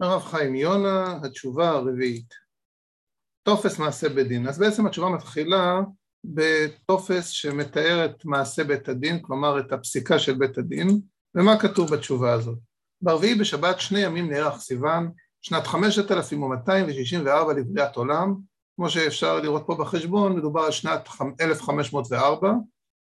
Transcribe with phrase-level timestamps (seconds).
[0.00, 2.34] הרב חיים יונה, התשובה הרביעית.
[3.42, 4.48] טופס מעשה בית דין.
[4.48, 5.80] אז בעצם התשובה מתחילה
[6.24, 11.00] בטופס שמתאר את מעשה בית הדין, כלומר את הפסיקה של בית הדין,
[11.34, 12.58] ומה כתוב בתשובה הזאת.
[13.02, 15.10] ברביעי בשבת שני ימים נערך סיוון,
[15.42, 18.34] שנת 5264 לבריאת עולם,
[18.76, 21.08] כמו שאפשר לראות פה בחשבון, מדובר על שנת
[21.40, 22.52] 1504,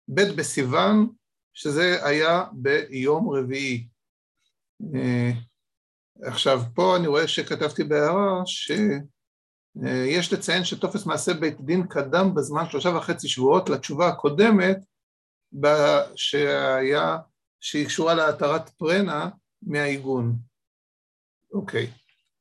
[0.07, 1.09] ב' בסיוון,
[1.54, 3.88] שזה היה ביום רביעי.
[6.23, 12.70] אה, עכשיו, פה אני רואה שכתבתי בהערה שיש לציין שטופס מעשה בית דין קדם בזמן
[12.70, 14.78] שלושה וחצי שבועות לתשובה הקודמת
[16.15, 17.18] שהיה,
[17.60, 19.29] שהיא קשורה להתרת פרנה
[19.61, 20.36] מהעיגון.
[21.54, 21.92] אוקיי,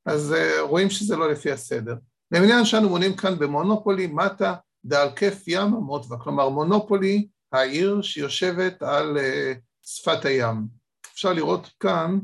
[0.05, 1.95] אז אה, רואים שזה לא לפי הסדר.
[2.31, 4.55] למניין שאנו מונים כאן במונופולי מטה
[4.85, 10.67] דעל כיף ים המוטווה, כלומר מונופולי העיר שיושבת על אה, שפת הים.
[11.13, 12.19] אפשר לראות כאן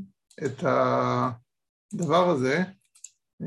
[0.45, 0.63] את
[1.93, 2.63] הדבר הזה,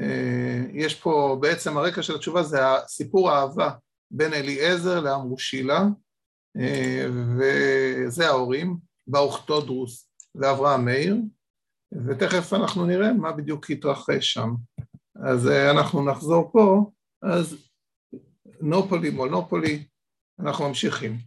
[0.01, 3.71] אה, יש פה בעצם הרקע של התשובה זה סיפור האהבה
[4.11, 5.84] בין אליעזר לאמרושילה,
[6.61, 8.77] אה, וזה ההורים,
[9.07, 11.17] באוכטודרוס ואברהם מאיר,
[12.07, 14.55] ותכף אנחנו נראה מה בדיוק התרחש שם.
[15.25, 16.91] אז אה, אנחנו נחזור פה,
[17.23, 17.56] אז
[18.61, 19.84] נופולי, מונופולי,
[20.41, 21.19] אנחנו ממשיכים.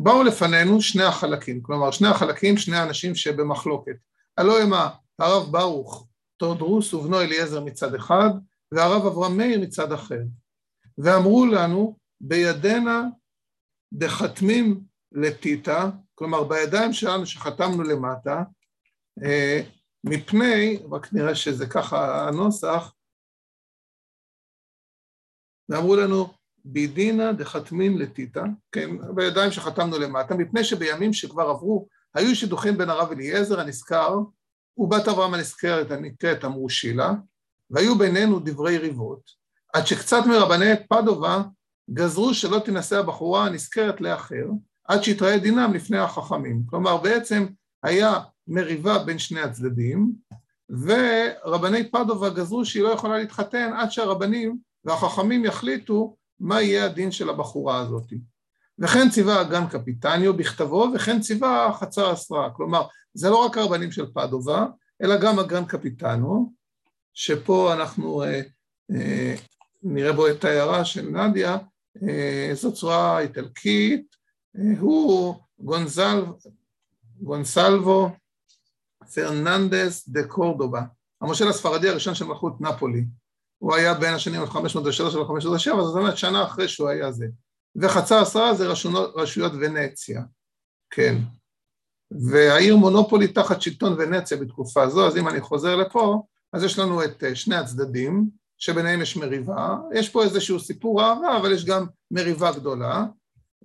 [0.00, 3.96] באו לפנינו שני החלקים, כלומר שני החלקים, שני אנשים שבמחלוקת.
[4.38, 4.72] הלא הם
[5.18, 6.09] הרב ברוך
[6.40, 8.30] תורדרוס ובנו אליעזר מצד אחד,
[8.72, 10.20] והרב אברהם מאיר מצד אחר.
[10.98, 13.04] ואמרו לנו, בידנה
[13.92, 14.80] דחתמים
[15.12, 18.42] לטיטה, כלומר בידיים שלנו שחתמנו למטה,
[19.24, 19.60] אה,
[20.04, 22.94] מפני, רק נראה שזה ככה הנוסח,
[25.68, 26.32] ואמרו לנו,
[26.64, 33.10] בידינה דחתמין לטיטה, כן, בידיים שחתמנו למטה, מפני שבימים שכבר עברו, היו שידוכים בין הרב
[33.12, 34.16] אליעזר הנזכר
[34.78, 37.12] ובת אברהם הנזכרת הנקראת אמרו שילה,
[37.70, 39.20] והיו בינינו דברי ריבות,
[39.74, 41.42] עד שקצת מרבני פדובה
[41.90, 44.46] גזרו שלא תינשא הבחורה הנזכרת לאחר,
[44.84, 46.62] עד שיתראה דינם לפני החכמים.
[46.66, 47.46] כלומר, בעצם
[47.82, 48.14] היה
[48.48, 50.12] מריבה בין שני הצדדים,
[50.70, 57.30] ורבני פדובה גזרו שהיא לא יכולה להתחתן עד שהרבנים והחכמים יחליטו מה יהיה הדין של
[57.30, 58.12] הבחורה הזאת.
[58.78, 62.50] וכן ציווה אגן קפיטניו בכתבו, וכן ציווה חצר אסרה.
[62.50, 62.82] כלומר,
[63.14, 64.66] זה לא רק הרבנים של פדובה,
[65.02, 66.52] אלא גם אגן קפיטנו,
[67.14, 68.40] שפה אנחנו אה,
[68.90, 69.34] אה,
[69.82, 71.58] נראה בו את ההערה של נדיה,
[72.02, 74.16] אה, זו צורה איטלקית,
[74.58, 76.24] אה, הוא גונזל,
[77.20, 78.10] גונסלבו
[79.14, 80.82] פרננדס דה קורדובה,
[81.20, 83.04] המושל הספרדי הראשון של מלכות נפולי.
[83.58, 87.26] הוא היה בין השנים 503 ל-507, זאת אומרת שנה אחרי שהוא היה זה.
[87.76, 90.22] וחצר עשרה זה רשויות, רשויות ונציה,
[90.90, 91.16] כן.
[92.10, 96.22] והעיר מונופולי תחת שלטון ונציה בתקופה זו, אז אם אני חוזר לפה,
[96.52, 98.28] אז יש לנו את אה, שני הצדדים,
[98.58, 103.04] שביניהם יש מריבה, יש פה איזשהו סיפור אהבה, אבל יש גם מריבה גדולה.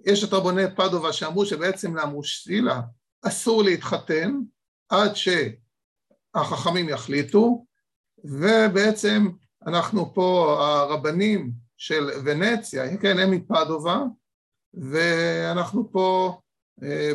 [0.05, 2.81] יש את רבוני פדובה שאמרו שבעצם לאמרושילה
[3.21, 4.39] אסור להתחתן
[4.89, 7.65] עד שהחכמים יחליטו,
[8.23, 9.27] ובעצם
[9.67, 14.03] אנחנו פה, הרבנים של ונציה, כן, הם מפדובה,
[14.73, 16.37] ואנחנו פה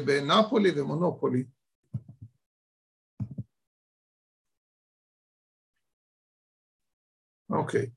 [0.07, 1.45] בנפולי ומונופולי.
[7.51, 7.91] אוקיי.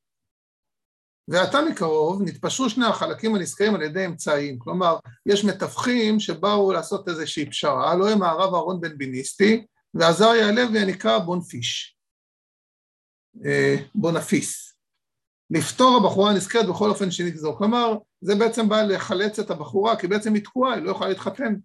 [1.27, 7.49] ועתה מקרוב נתפשרו שני החלקים הנזכרים על ידי אמצעים, כלומר, יש מתווכים שבאו לעשות איזושהי
[7.49, 11.97] פשרה, הלוא הם הרב אהרון בן ביניסטי ועזריה הלוי הנקרא בונפיש,
[13.45, 14.72] אה, בונפיס.
[15.53, 17.57] לפתור הבחורה הנזכרת בכל אופן שנגזור.
[17.57, 21.55] כלומר, זה בעצם בא לחלץ את הבחורה, כי בעצם היא תקועה, היא לא יכולה להתחתן.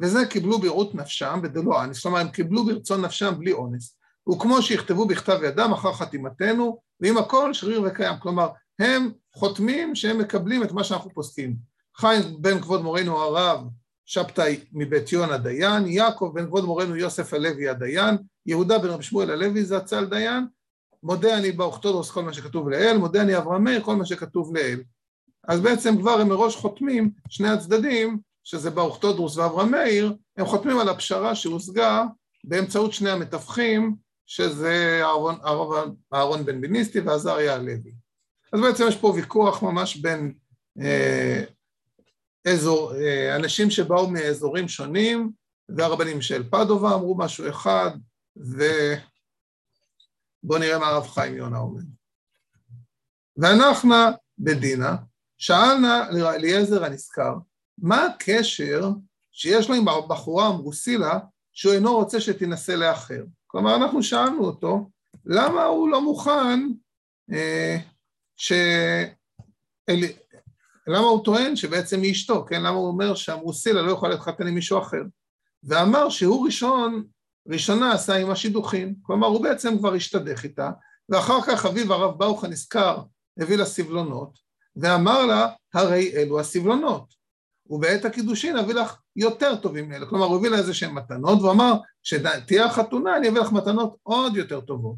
[0.00, 3.96] וזה קיבלו בראות נפשם ודלא אנס, כלומר הם קיבלו ברצון נפשם בלי אונס.
[4.32, 8.14] וכמו שיכתבו בכתב ידם אחר חתימתנו, ועם הכל שריר וקיים.
[8.20, 8.48] כלומר,
[8.78, 11.56] הם חותמים שהם מקבלים את מה שאנחנו פוסקים.
[11.96, 13.60] חיים בן כבוד מורנו הרב
[14.06, 18.16] שבתאי מבית יונה דיין, יעקב בן כבוד מורנו יוסף הלוי הדיין,
[18.46, 20.46] יהודה בן רב שמואל הלוי זצ"ל דיין,
[21.02, 24.80] מודה אני באוכטודוס כל מה שכתוב לאל, מודה אני אברהם מאיר כל מה שכתוב לאל.
[25.48, 30.88] אז בעצם כבר הם מראש חותמים, שני הצדדים, שזה באוכטודרוס ואברהם מאיר, הם חותמים על
[30.88, 32.04] הפשרה שהושגה
[32.44, 33.96] באמצעות שני המתווכים,
[34.26, 37.92] שזה אהרון, אהרון, אהרון בן ביניסטי ועזריה הלוי.
[38.52, 40.34] אז בעצם יש פה ויכוח ממש בין
[40.80, 41.44] אה,
[42.48, 45.30] אזור, אה, אנשים שבאו מאזורים שונים,
[45.68, 47.90] והרבנים של פדובה אמרו משהו אחד,
[48.36, 48.62] ו...
[50.42, 51.82] בואו נראה מה הרב חיים יונה אומר.
[53.36, 53.94] ואנחנו
[54.38, 54.96] בדינה,
[55.38, 57.34] שאלנה לאליעזר הנזכר,
[57.78, 58.90] מה הקשר
[59.32, 61.18] שיש לו עם הבחורה המרוסילה
[61.52, 63.24] שהוא אינו רוצה שתינשא לאחר?
[63.46, 64.90] כלומר, אנחנו שאלנו אותו,
[65.26, 66.60] למה הוא לא מוכן,
[67.32, 67.76] אה,
[68.36, 68.52] ש...
[69.88, 70.04] אל...
[70.86, 72.62] למה הוא טוען שבעצם היא אשתו, כן?
[72.62, 75.02] למה הוא אומר שהמרוסילה לא יכולה להתחתן עם מישהו אחר?
[75.62, 77.06] ואמר שהוא ראשון,
[77.48, 80.70] ראשונה עשה עם השידוכים, כלומר הוא בעצם כבר השתדך איתה,
[81.08, 83.02] ואחר כך אביו הרב ברוך הנזכר
[83.40, 84.38] הביא לה סבלונות,
[84.76, 87.18] ואמר לה, הרי אלו הסבלונות.
[87.70, 90.06] ובעת הקידושין אביא לך יותר טובים מאלה.
[90.06, 93.96] כלומר, הוא הביא לה איזה שהן מתנות, והוא אמר, כשתהיה החתונה אני אביא לך מתנות
[94.02, 94.96] עוד יותר טובות.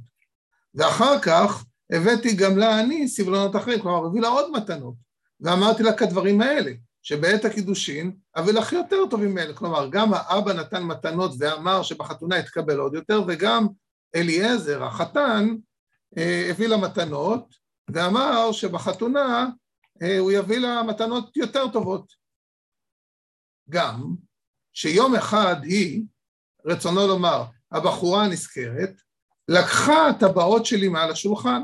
[0.75, 4.94] ואחר כך הבאתי גם לה אני סבלונות אחרים, כלומר, הביא לה עוד מתנות.
[5.41, 9.55] ואמרתי לה כדברים האלה, שבעת הקידושין אביא לך יותר טובים מאלה.
[9.55, 13.67] כלומר, גם האבא נתן מתנות ואמר שבחתונה יתקבל עוד יותר, וגם
[14.14, 15.49] אליעזר, החתן,
[16.19, 17.55] אה, הביא לה מתנות,
[17.88, 19.47] ואמר שבחתונה
[20.02, 22.12] אה, הוא יביא לה מתנות יותר טובות.
[23.70, 24.14] גם
[24.73, 26.05] שיום אחד היא,
[26.67, 28.93] רצונו לומר, הבחורה הנזכרת,
[29.49, 31.62] לקחה הטבעות שלי מעל השולחן,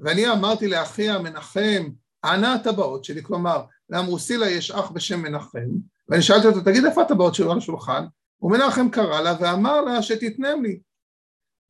[0.00, 1.88] ואני אמרתי לאחיה מנחם,
[2.24, 3.22] אנה הטבעות שלי?
[3.22, 5.68] כלומר, לאמרוסילא יש אח בשם מנחם,
[6.08, 8.04] ואני שאלתי אותו, תגיד איפה הטבעות שלו על השולחן?
[8.42, 10.80] ומנחם קרא לה ואמר לה שתתנם לי.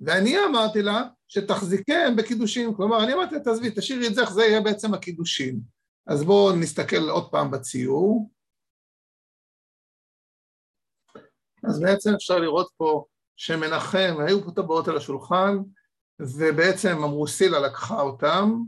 [0.01, 4.61] ואני אמרתי לה שתחזיקם בקידושים, כלומר, אני אמרתי לה, תעזבי, תשאירי את זה, זה יהיה
[4.61, 5.61] בעצם הקידושים.
[6.07, 8.31] אז בואו נסתכל עוד פעם בציור.
[11.65, 13.05] אז בעצם אפשר לראות פה
[13.37, 15.57] שמנחם, היו פה טבעות על השולחן,
[16.21, 18.63] ובעצם אמרו סילה לקחה אותם,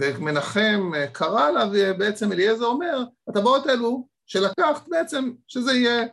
[0.00, 6.06] ומנחם קרא לה, ובעצם אליעזר אומר, הטבעות האלו שלקחת בעצם, שזה יהיה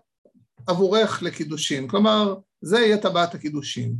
[0.68, 3.96] עבורך לקידושין, כלומר, זה יהיה טבעת הקידושין.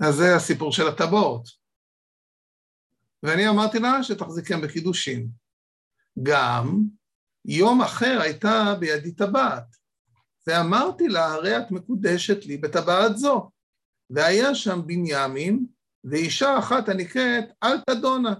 [0.00, 1.48] אז זה הסיפור של הטבעות.
[3.22, 5.28] ואני אמרתי לה שתחזיקם בקידושין.
[6.22, 6.80] גם
[7.44, 9.76] יום אחר הייתה בידי טבעת,
[10.46, 13.50] ואמרתי לה, הרי את מקודשת לי בטבעת זו.
[14.14, 15.66] והיה שם בנימין,
[16.04, 18.34] ואישה אחת הנקראת אלטדונה.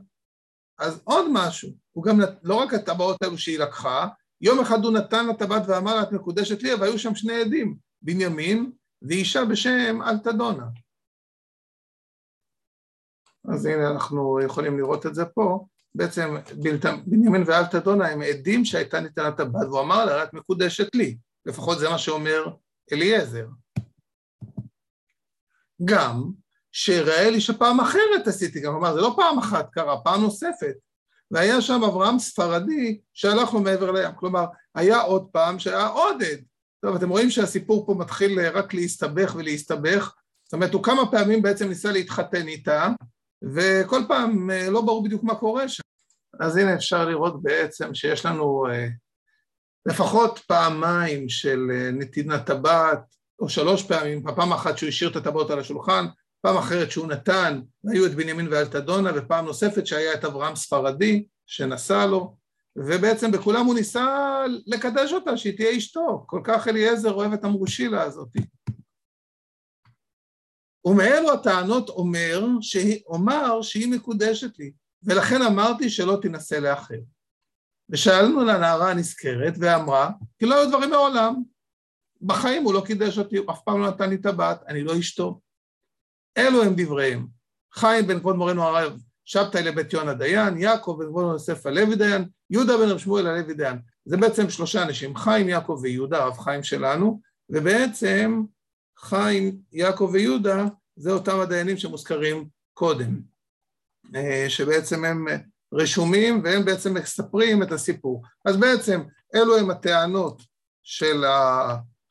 [0.79, 4.09] אז עוד משהו, הוא גם, לא רק הטבעות האלו שהיא לקחה,
[4.41, 7.41] יום אחד הוא נתן לה טבעת ואמר לה, את מקודשת לי, אבל היו שם שני
[7.41, 8.73] עדים, בנימין
[9.03, 10.67] ואישה בשם אלטדונה.
[13.53, 15.67] אז הנה אנחנו יכולים לראות את זה פה.
[15.95, 16.37] בעצם
[17.07, 21.19] בנימין ואלטדונה הם עדים שהייתה ניתנת הבת, והוא אמר לה, את מקודשת לי.
[21.47, 22.45] לפחות זה מה שאומר
[22.93, 23.47] אליעזר.
[25.85, 26.31] גם
[26.73, 30.75] שיראה לי שפעם אחרת עשיתי, אמר, זה לא פעם אחת קרה, פעם נוספת.
[31.31, 34.11] והיה שם אברהם ספרדי שהלך לו מעבר לים.
[34.17, 34.45] כלומר,
[34.75, 36.45] היה עוד פעם שהיה עוד עד.
[36.85, 40.15] טוב, אתם רואים שהסיפור פה מתחיל רק להסתבך ולהסתבך.
[40.45, 42.89] זאת אומרת, הוא כמה פעמים בעצם ניסה להתחתן איתה,
[43.55, 45.83] וכל פעם אה, לא ברור בדיוק מה קורה שם.
[46.41, 48.89] אז הנה אפשר לראות בעצם שיש לנו אה,
[49.87, 53.15] לפחות פעמיים של אה, נתינת טבעת,
[53.45, 56.07] או שלוש פעמים, פעם אחת שהוא השאיר את הטבעות על השולחן,
[56.41, 57.61] פעם אחרת שהוא נתן,
[57.93, 62.37] היו את בנימין ואלטדונה, ופעם נוספת שהיה את אברהם ספרדי, שנשא לו,
[62.77, 68.03] ובעצם בכולם הוא ניסה לקדש אותה, שהיא תהיה אשתו, כל כך אליעזר אוהב את המרושילה
[68.03, 68.41] הזאתי.
[70.85, 72.47] ומאלו הטענות אומר,
[73.07, 77.01] אומר שהיא מקודשת לי, ולכן אמרתי שלא תנסה לאחר.
[77.91, 81.54] ושאלנו לנערה הנזכרת, ואמרה, כי לא היו דברים מעולם.
[82.27, 85.41] בחיים הוא לא קידש אותי, הוא אף פעם לא נתן לי טבעת, אני לא אשתו.
[86.39, 87.27] אלו הם דבריהם.
[87.75, 92.29] חיים בן כבוד מורנו הרב שבתאי לבית יונה דיין, יעקב בן כבוד יוסף הלוי דיין,
[92.51, 93.79] יהודה בן רב שמואל הלוי דיין.
[94.05, 98.43] זה בעצם שלושה אנשים, חיים, יעקב ויהודה, הרב חיים שלנו, ובעצם
[98.99, 100.65] חיים, יעקב ויהודה,
[100.97, 103.21] זה אותם הדיינים שמוזכרים קודם,
[104.15, 105.27] אה, שבעצם הם
[105.75, 108.23] רשומים והם בעצם מספרים את הסיפור.
[108.45, 109.03] אז בעצם
[109.35, 110.43] אלו הם הטענות
[110.83, 111.25] של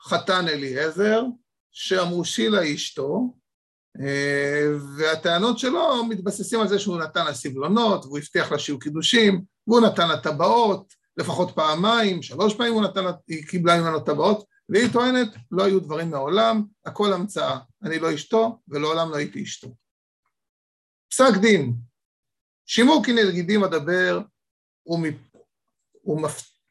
[0.05, 1.23] החתן אליעזר,
[1.71, 3.33] שאמרו שילה אשתו,
[4.01, 4.67] אה,
[4.97, 9.81] והטענות שלו מתבססים על זה שהוא נתן לה סבלונות, והוא הבטיח לה שיהיו קידושים, והוא
[9.81, 14.93] נתן לה טבעות, לפחות פעמיים, שלוש פעמים הוא נתן לה, היא קיבלה ממנו טבעות, והיא
[14.93, 19.75] טוענת, לא היו דברים מעולם, הכל המצאה, אני לא אשתו ולעולם לא הייתי אשתו.
[21.11, 21.73] פסק דין,
[22.65, 24.21] שימור כנגידים אדבר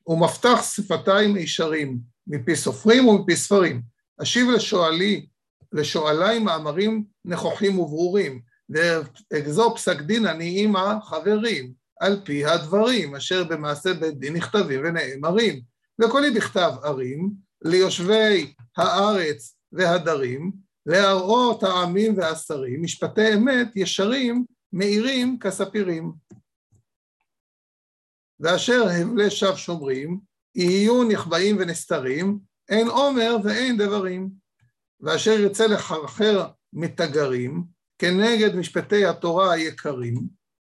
[0.06, 3.83] ומפתח שפתיים מישרים מפי סופרים ומפי ספרים.
[4.23, 5.26] אשיב לשואלי,
[5.73, 13.95] לשואלי מאמרים נכוחים וברורים, ואגזור פסק דין אני עם החברים, על פי הדברים אשר במעשה
[13.95, 15.61] בית דין נכתבים ונאמרים.
[16.00, 17.31] וקולי בכתב ערים,
[17.64, 20.52] ליושבי הארץ והדרים,
[20.87, 26.12] להראות העמים והשרים, משפטי אמת ישרים מאירים כספירים.
[28.41, 30.21] ואשר הבלי שווא שומרים,
[30.54, 34.30] יהיו נכבעים ונסתרים, אין עומר ואין דברים.
[35.00, 37.64] ואשר ירצה לחרחר מתגרים,
[37.99, 40.14] כנגד משפטי התורה היקרים,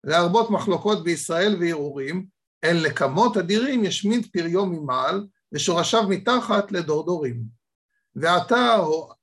[0.04, 2.26] להרבות מחלוקות בישראל וערעורים,
[2.64, 7.44] אל נקמות אדירים ישמיד פריו ממעל, ושורשיו מתחת לדורדורים.
[8.16, 8.76] ועתה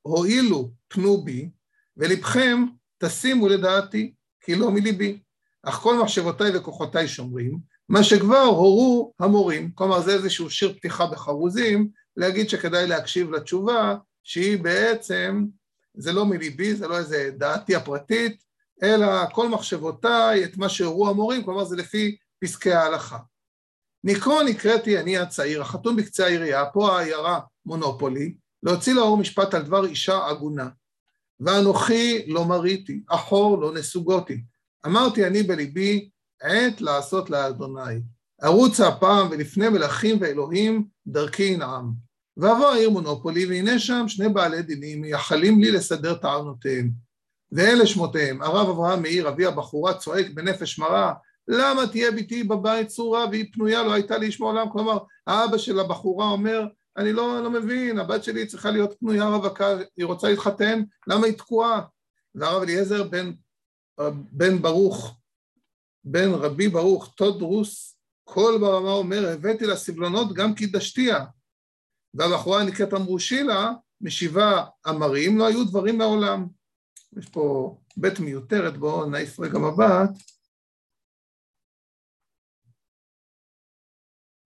[0.02, 1.50] הואילו פנו בי,
[1.96, 2.64] ולבכם
[2.98, 5.20] תשימו לדעתי, כי לא מליבי.
[5.62, 7.58] אך כל מחשבותיי וכוחותיי שומרים,
[7.88, 9.70] מה שכבר הורו המורים.
[9.74, 15.44] כלומר, זה איזשהו שיר פתיחה בחרוזים, להגיד שכדאי להקשיב לתשובה, שהיא בעצם,
[15.94, 18.42] זה לא מליבי, זה לא איזה דעתי הפרטית,
[18.82, 23.18] אלא כל מחשבותיי, את מה שהורו המורים, כלומר זה לפי פסקי ההלכה.
[24.04, 29.86] ניקרו נקראתי אני הצעיר, החתום בקצה העירייה, פה העיירה מונופולי, להוציא לאור משפט על דבר
[29.86, 30.68] אישה עגונה.
[31.40, 34.42] ואנוכי לא מריתי, אחור לא נסוגותי.
[34.86, 36.08] אמרתי אני בליבי,
[36.42, 38.00] עת לעשות לאדוני.
[38.40, 41.92] ערוץ הפעם ולפני מלכים ואלוהים, דרכי ינעם.
[42.36, 46.90] ואבוא העיר מונופולי, והנה שם שני בעלי דינים מייחלים לי לסדר טענותיהם.
[47.52, 51.14] ואלה שמותיהם, הרב אברהם מאיר, אבי הבחורה, צועק בנפש מרה,
[51.48, 54.70] למה תהיה ביתי בבית צורה והיא פנויה לא הייתה לאיש מעולם?
[54.72, 56.66] כלומר, האבא של הבחורה אומר,
[56.96, 61.34] אני לא, לא מבין, הבת שלי צריכה להיות פנויה רווקה, היא רוצה להתחתן, למה היא
[61.34, 61.80] תקועה?
[62.34, 63.32] והרב אליעזר בן,
[64.32, 65.16] בן ברוך,
[66.10, 71.24] בן רבי ברוך, תודרוס, כל ברמה אומר, הבאתי לה סבלונות גם כי דשתיה.
[72.14, 76.46] והבחורה נקראת אמרושילה, משיבה אמרים, לא היו דברים מעולם.
[77.18, 80.10] יש פה בית מיותרת, בואו נעיף רגע מבט.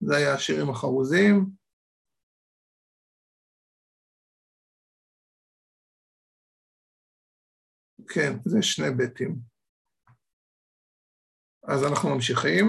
[0.00, 1.50] זה היה השירים החרוזים.
[8.09, 9.51] כן, זה שני ביתים.
[11.69, 12.66] אז אנחנו ממשיכים.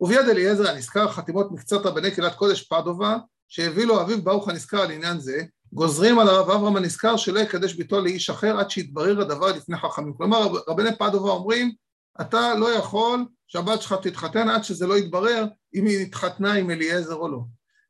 [0.00, 3.16] וביד אליעזר הנזכר חתימות מקצת רבני קהילת קודש פדובה,
[3.48, 7.74] שהביא לו אביו ברוך הנזכר על עניין זה, גוזרים על הרב אברהם הנזכר שלא יקדש
[7.74, 10.14] ביתו לאיש אחר עד שיתברר הדבר לפני חכמים.
[10.14, 11.72] כלומר, רבני פדובה אומרים,
[12.20, 15.44] אתה לא יכול שהבת שלך תתחתן עד שזה לא יתברר
[15.74, 17.40] אם היא התחתנה עם אליעזר או לא.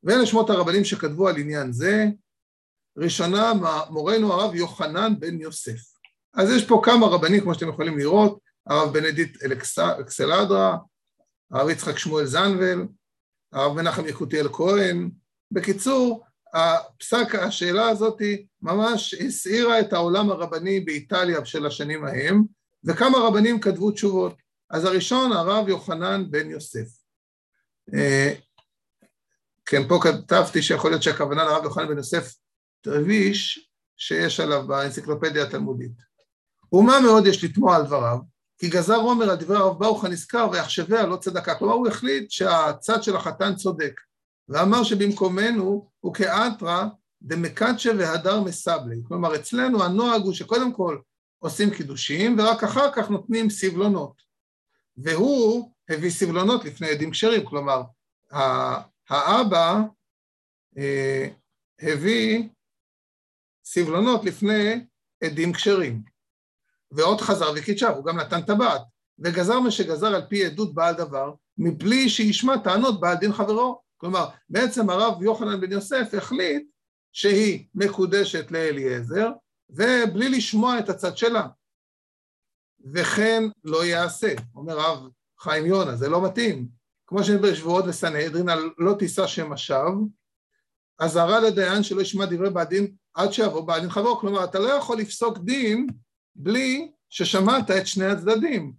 [0.03, 2.07] ואלה שמות הרבנים שכתבו על עניין זה,
[2.97, 3.53] ראשונה
[3.91, 5.95] מורנו הרב יוחנן בן יוסף.
[6.35, 9.43] אז יש פה כמה רבנים כמו שאתם יכולים לראות, הרב בנדיט
[10.01, 10.77] אקסלדרה,
[11.51, 12.87] הרב יצחק שמואל זנבל,
[13.53, 15.11] הרב מנחם יקותיאל כהן.
[15.51, 18.23] בקיצור, הפסק, השאלה הזאת
[18.63, 22.45] ממש הסעירה את העולם הרבני באיטליה של השנים ההם,
[22.85, 24.35] וכמה רבנים כתבו תשובות.
[24.71, 26.89] אז הראשון, הרב יוחנן בן יוסף.
[27.95, 28.35] אה,
[29.67, 32.35] כן, פה כתבתי שיכול להיות שהכוונה לרב יוחנן בן יוסף
[32.81, 35.93] טרוויש, שיש עליו באנציקלופדיה התלמודית.
[36.73, 38.19] ומה מאוד יש לתמוע על דבריו,
[38.65, 41.55] כי גזר עומר על דברי הרב ברוך הנזכר ויחשביה לא צדקה.
[41.55, 44.01] כלומר, הוא החליט שהצד של החתן צודק,
[44.49, 46.85] ואמר שבמקומנו הוא כאתרא
[47.23, 48.97] דמקדשה והדר מסבלי.
[49.09, 50.99] כלומר, אצלנו הנוהג הוא שקודם כל
[51.39, 54.23] עושים קידושים, ורק אחר כך נותנים סבלונות.
[54.97, 57.83] והוא הביא סבלונות לפני עדים כשרים, כלומר,
[59.11, 59.81] האבא
[60.79, 61.29] אה,
[61.81, 62.49] הביא
[63.65, 64.85] סבלונות לפני
[65.25, 66.14] עדים כשרים.
[66.95, 68.81] ועוד חזר וקידשה, הוא גם נתן טבעת,
[69.19, 73.81] וגזר מה שגזר על פי עדות בעל דבר, מבלי שישמע טענות בעל דין חברו.
[73.97, 76.67] כלומר, בעצם הרב יוחנן בן יוסף החליט
[77.13, 79.31] שהיא מקודשת לאליעזר,
[79.71, 81.47] ובלי לשמוע את הצד שלה.
[82.93, 85.09] וכן לא יעשה, אומר הרב
[85.41, 86.69] חיים יונה, זה לא מתאים.
[87.07, 88.49] כמו שנדבר שבועות וסנהדרין
[88.79, 90.07] לא תישא שם השווא,
[90.99, 94.69] אזהרה לדיין שלא ישמע דברי בעל דין עד שיבוא בעל דין חברו, כלומר אתה לא
[94.69, 95.87] יכול לפסוק דין
[96.35, 98.73] בלי ששמעת את שני הצדדים,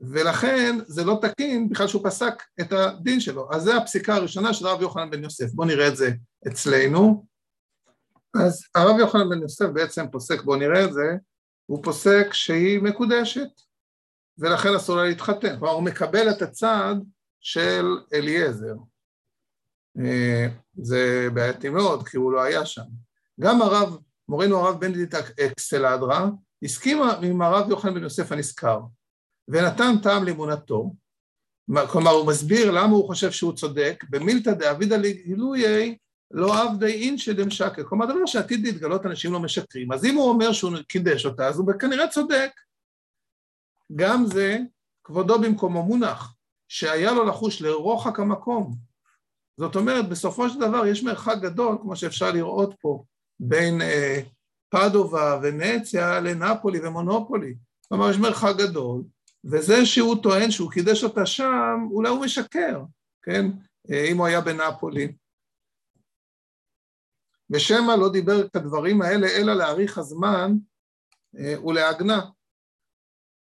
[0.00, 3.48] ולכן זה לא תקין בכלל שהוא פסק את הדין שלו.
[3.52, 5.52] אז זו הפסיקה הראשונה של הרב יוחנן בן יוסף.
[5.52, 6.10] בואו נראה את זה
[6.48, 7.26] אצלנו.
[8.34, 11.16] אז הרב יוחנן בן יוסף בעצם פוסק, בואו נראה את זה,
[11.66, 13.48] הוא פוסק שהיא מקודשת,
[14.38, 15.58] ולכן אסור לה להתחתן.
[15.58, 16.94] כלומר, הוא מקבל את הצד
[17.40, 18.74] של אליעזר.
[19.98, 20.46] אה,
[20.82, 22.82] זה בעייתי מאוד, כי הוא לא היה שם.
[23.40, 23.98] גם הרב,
[24.28, 26.28] מורנו הרב בנדיט אקסלדרה,
[26.62, 28.80] הסכים עם הרב יוחנן בן יוסף הנזכר,
[29.48, 30.94] ונתן טעם לאמונתו,
[31.92, 35.96] כלומר הוא מסביר למה הוא חושב שהוא צודק, במילתא דאבידא לגילויי
[36.30, 40.52] לא עבדי אינשא דמשקר, כלומר דבר שעתיד להתגלות אנשים לא משקרים, אז אם הוא אומר
[40.52, 42.50] שהוא קידש אותה, אז הוא כנראה צודק.
[43.96, 44.58] גם זה
[45.04, 46.34] כבודו במקומו מונח,
[46.68, 48.76] שהיה לו לחוש לרוחק המקום.
[49.56, 53.04] זאת אומרת, בסופו של דבר יש מרחק גדול, כמו שאפשר לראות פה,
[53.40, 54.20] בין אה,
[54.70, 57.54] פדובה ונציה לנפולי ומונופולי.
[57.88, 59.02] כלומר, יש מרחק גדול,
[59.44, 62.82] וזה שהוא טוען שהוא קידש אותה שם, אולי הוא משקר,
[63.22, 63.46] כן?
[63.90, 65.12] אה, אם הוא היה בנפולי.
[67.50, 70.52] ושמא לא דיבר את הדברים האלה אלא להאריך הזמן
[71.38, 72.20] אה, ולהגנה.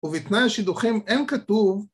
[0.03, 1.88] ובתנאי השידוכים אין כתוב,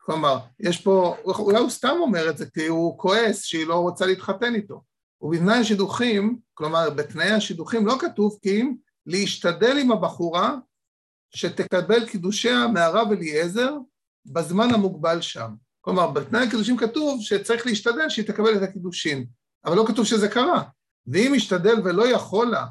[0.00, 4.06] כלומר, יש פה, אולי הוא סתם אומר את זה כי הוא כועס שהיא לא רוצה
[4.06, 4.82] להתחתן איתו.
[5.24, 8.74] ובתנאי השידוכים, כלומר בתנאי השידוכים לא כתוב כי אם
[9.06, 10.56] להשתדל עם הבחורה
[11.34, 13.76] שתקבל קידושיה מהרב אליעזר
[14.26, 15.50] בזמן המוגבל שם.
[15.80, 19.26] כלומר, בתנאי הקידושים כתוב שצריך להשתדל שהיא תקבל את הקידושין,
[19.64, 20.62] אבל לא כתוב שזה קרה.
[21.06, 22.66] ואם ישתדל ולא יכול לה,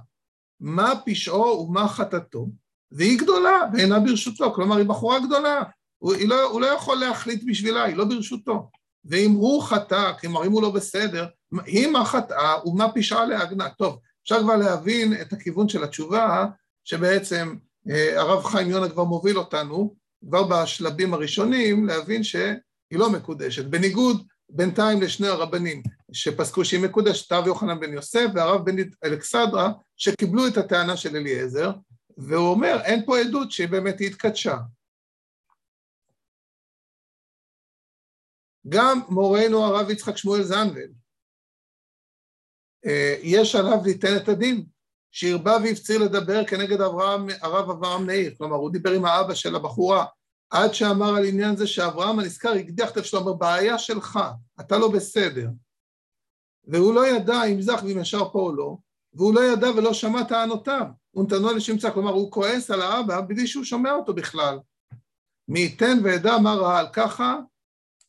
[0.59, 2.47] מה פשעו ומה חטאתו?
[2.91, 5.63] והיא גדולה ואינה ברשותו, כלומר היא בחורה גדולה,
[5.97, 8.69] הוא, לא, הוא לא יכול להחליט בשבילה, היא לא ברשותו.
[9.05, 11.25] ואם הוא חטא, כלומר אם הוא לא בסדר,
[11.65, 13.69] היא מה חטאה ומה פשעה להגנה.
[13.69, 16.45] טוב, אפשר כבר להבין את הכיוון של התשובה,
[16.83, 17.55] שבעצם
[17.89, 19.95] אה, הרב חיים יונה כבר מוביל אותנו,
[20.27, 22.57] כבר בשלבים הראשונים, להבין שהיא
[22.91, 23.65] לא מקודשת.
[23.65, 30.47] בניגוד בינתיים לשני הרבנים שפסקו שהיא מקודשת, הרב יוחנן בן יוסף והרב בן אלכסדרה, שקיבלו
[30.47, 31.71] את הטענה של אליעזר,
[32.17, 34.57] והוא אומר, אין פה עדות שהיא באמת התקדשה.
[38.69, 40.89] גם מורנו הרב יצחק שמואל זנבל,
[42.85, 44.65] אה, יש עליו ליתן את הדין,
[45.11, 50.05] שהרבה והפציר לדבר כנגד אברהם, הרב אברהם מאיר, כלומר הוא דיבר עם האבא של הבחורה,
[50.49, 54.19] עד שאמר על עניין זה שאברהם הנזכר הקדיח את אבשלום, אומר בעיה שלך,
[54.59, 55.49] אתה לא בסדר.
[56.67, 58.77] והוא לא ידע אם זך ואם ישר פה או לא,
[59.13, 63.47] והוא לא ידע ולא שמע טענותיו, הוא נתנו לשמצה, כלומר הוא כועס על האבא בלי
[63.47, 64.59] שהוא שומע אותו בכלל.
[65.47, 67.39] מי ייתן וידע מה ראה על ככה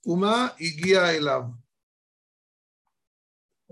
[0.07, 1.43] ומה הגיע אליו.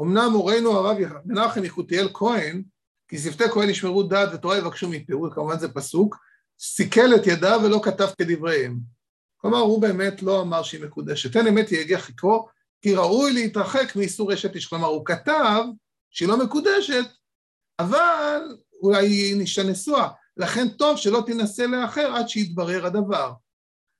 [0.00, 2.62] אמנם מורנו הרב מנחם יחותיאל כהן,
[3.08, 6.16] כי שפתי כהן ישמרו דעת ותורה יבקשו מפירוט, כמובן זה פסוק,
[6.58, 8.78] סיכל את ידיו ולא כתב כדבריהם.
[9.36, 11.36] כלומר, הוא באמת לא אמר שהיא מקודשת.
[11.36, 12.48] אין אמת יגיע חיקרו,
[12.82, 14.66] כי ראוי להתרחק מאיסור אשת איש.
[14.66, 15.64] כלומר, הוא כתב
[16.10, 17.04] שהיא לא מקודשת,
[17.78, 20.08] אבל אולי היא אישה נשואה.
[20.36, 23.32] לכן טוב שלא תינשא לאחר עד שיתברר הדבר.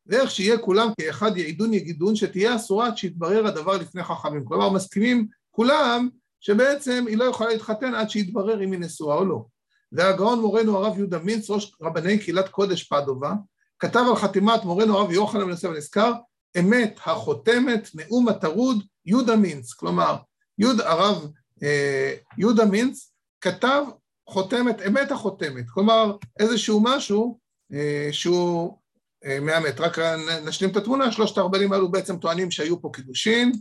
[0.07, 4.45] ואיך שיהיה כולם כאחד יעידון יגידון, שתהיה אסורה עד שיתברר הדבר לפני חכמים.
[4.45, 6.09] כלומר, מסכימים כולם
[6.41, 9.45] שבעצם היא לא יכולה להתחתן עד שיתברר אם היא נשואה או לא.
[9.93, 13.33] והגאון מורנו הרב יהודה מינץ, ראש רבני קהילת קודש פדובה,
[13.79, 16.13] כתב על חתימת מורנו הרב יוחנן בן יוסף הנזכר,
[16.59, 19.73] אמת החותמת, נאום הטרוד, יהודה מינץ.
[19.73, 20.17] כלומר,
[20.59, 21.31] יהוד הרב
[21.63, 23.85] אה, יהודה מינץ כתב
[24.29, 25.65] חותמת, אמת החותמת.
[25.71, 27.39] כלומר, איזשהו משהו
[27.73, 28.79] אה, שהוא
[29.25, 29.81] אה, מאמת.
[29.81, 29.99] רק
[30.45, 33.53] נשלים את התמונה, שלושת הרבנים האלו בעצם טוענים שהיו פה קידושין,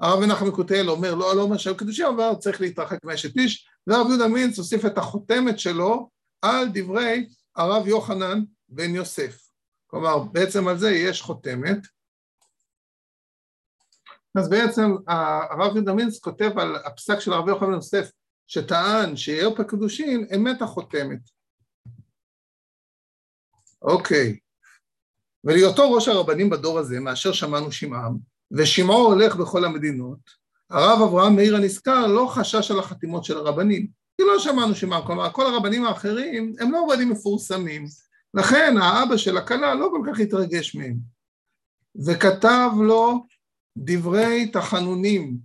[0.00, 4.06] הרב מנחם מקוטל אומר, לא, לא אומר שהיו קידושים, אבל צריך להתרחק מאשת איש, והרב
[4.08, 6.10] יהודה מינץ הוסיף את החותמת שלו
[6.42, 9.52] על דברי הרב יוחנן בן יוסף.
[9.86, 11.78] כלומר, בעצם על זה יש חותמת.
[14.38, 18.10] אז בעצם הרב יהודה מינץ כותב על הפסק של הרב יוחנן בן יוסף,
[18.46, 21.20] שטען שיהיה פה קידושין, אמת החותמת.
[23.82, 24.38] אוקיי.
[25.44, 28.16] ולהיותו ראש הרבנים בדור הזה, מאשר שמענו שמעם,
[28.52, 30.18] ושמעו הולך בכל המדינות,
[30.70, 35.32] הרב אברהם מאיר הנזכר לא חשש על החתימות של הרבנים, כי לא שמענו שמעו, כלומר
[35.32, 37.84] כל הרבנים האחרים הם לא רבנים מפורסמים,
[38.34, 40.96] לכן האבא של הכלה לא כל כך התרגש מהם,
[42.06, 43.26] וכתב לו
[43.76, 45.36] דברי תחנונים,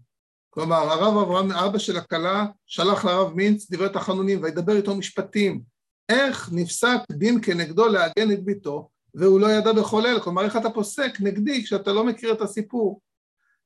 [0.49, 5.62] כלומר הרב אברהם, אבא של הכלה, שלח לרב מינץ דברי תחנונים וידבר איתו משפטים,
[6.10, 11.17] איך נפסק דין כנגדו לעגן את ביתו והוא לא ידע אלה, כלומר איך אתה פוסק
[11.19, 13.01] נגדי כשאתה לא מכיר את הסיפור.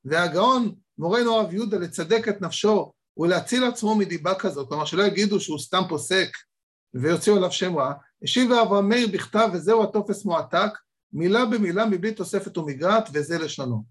[0.05, 5.59] והגאון, מורנו הרב יהודה, לצדק את נפשו ולהציל עצמו מדיבה כזאת, כלומר שלא יגידו שהוא
[5.59, 6.37] סתם פוסק
[6.93, 10.69] ויוציאו עליו שם רע, השיב אברהם מאיר בכתב וזהו הטופס מועתק,
[11.13, 13.83] מילה במילה מבלי תוספת ומגרעת וזה לשונו.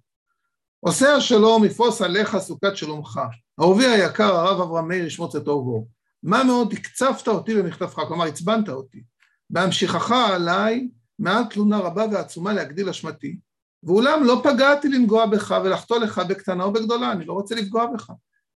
[0.80, 3.20] עושה השלום יפוס עליך סוכת שלומך.
[3.60, 5.86] אהובי היקר הרב אברהם מאיר ישמוץ את אהובו.
[6.22, 9.02] מה מאוד הקצבת אותי במכתבך, כלומר עצבנת אותי.
[9.50, 10.88] בהמשיכך עליי
[11.20, 13.38] מעל תלונה רבה ועצומה להגדיל אשמתי,
[13.82, 18.10] ואולם לא פגעתי לנגוע בך ולחטוא לך בקטנה או בגדולה, אני לא רוצה לפגוע בך.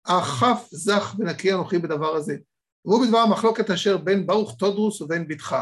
[0.04, 2.38] אכף זך ונקי אנוכי בדבר הזה.
[2.86, 5.56] והוא בדבר המחלוקת אשר בין ברוך תודרוס ובין בתך.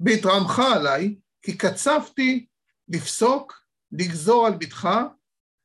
[0.00, 2.46] בהתרעמך עליי, כי קצבתי
[2.88, 3.52] לפסוק,
[3.92, 4.88] לגזור על בתך,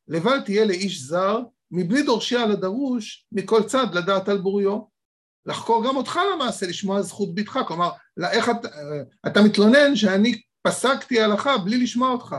[0.07, 1.39] לבל תהיה לאיש זר,
[1.71, 4.92] מבלי דורשי על הדרוש, מכל צד לדעת על בוריו.
[5.45, 7.89] לחקור גם אותך למעשה, לשמוע זכות בתך, כלומר,
[8.31, 8.67] איך אתה,
[9.27, 12.35] אתה מתלונן שאני פסקתי הלכה בלי לשמוע אותך,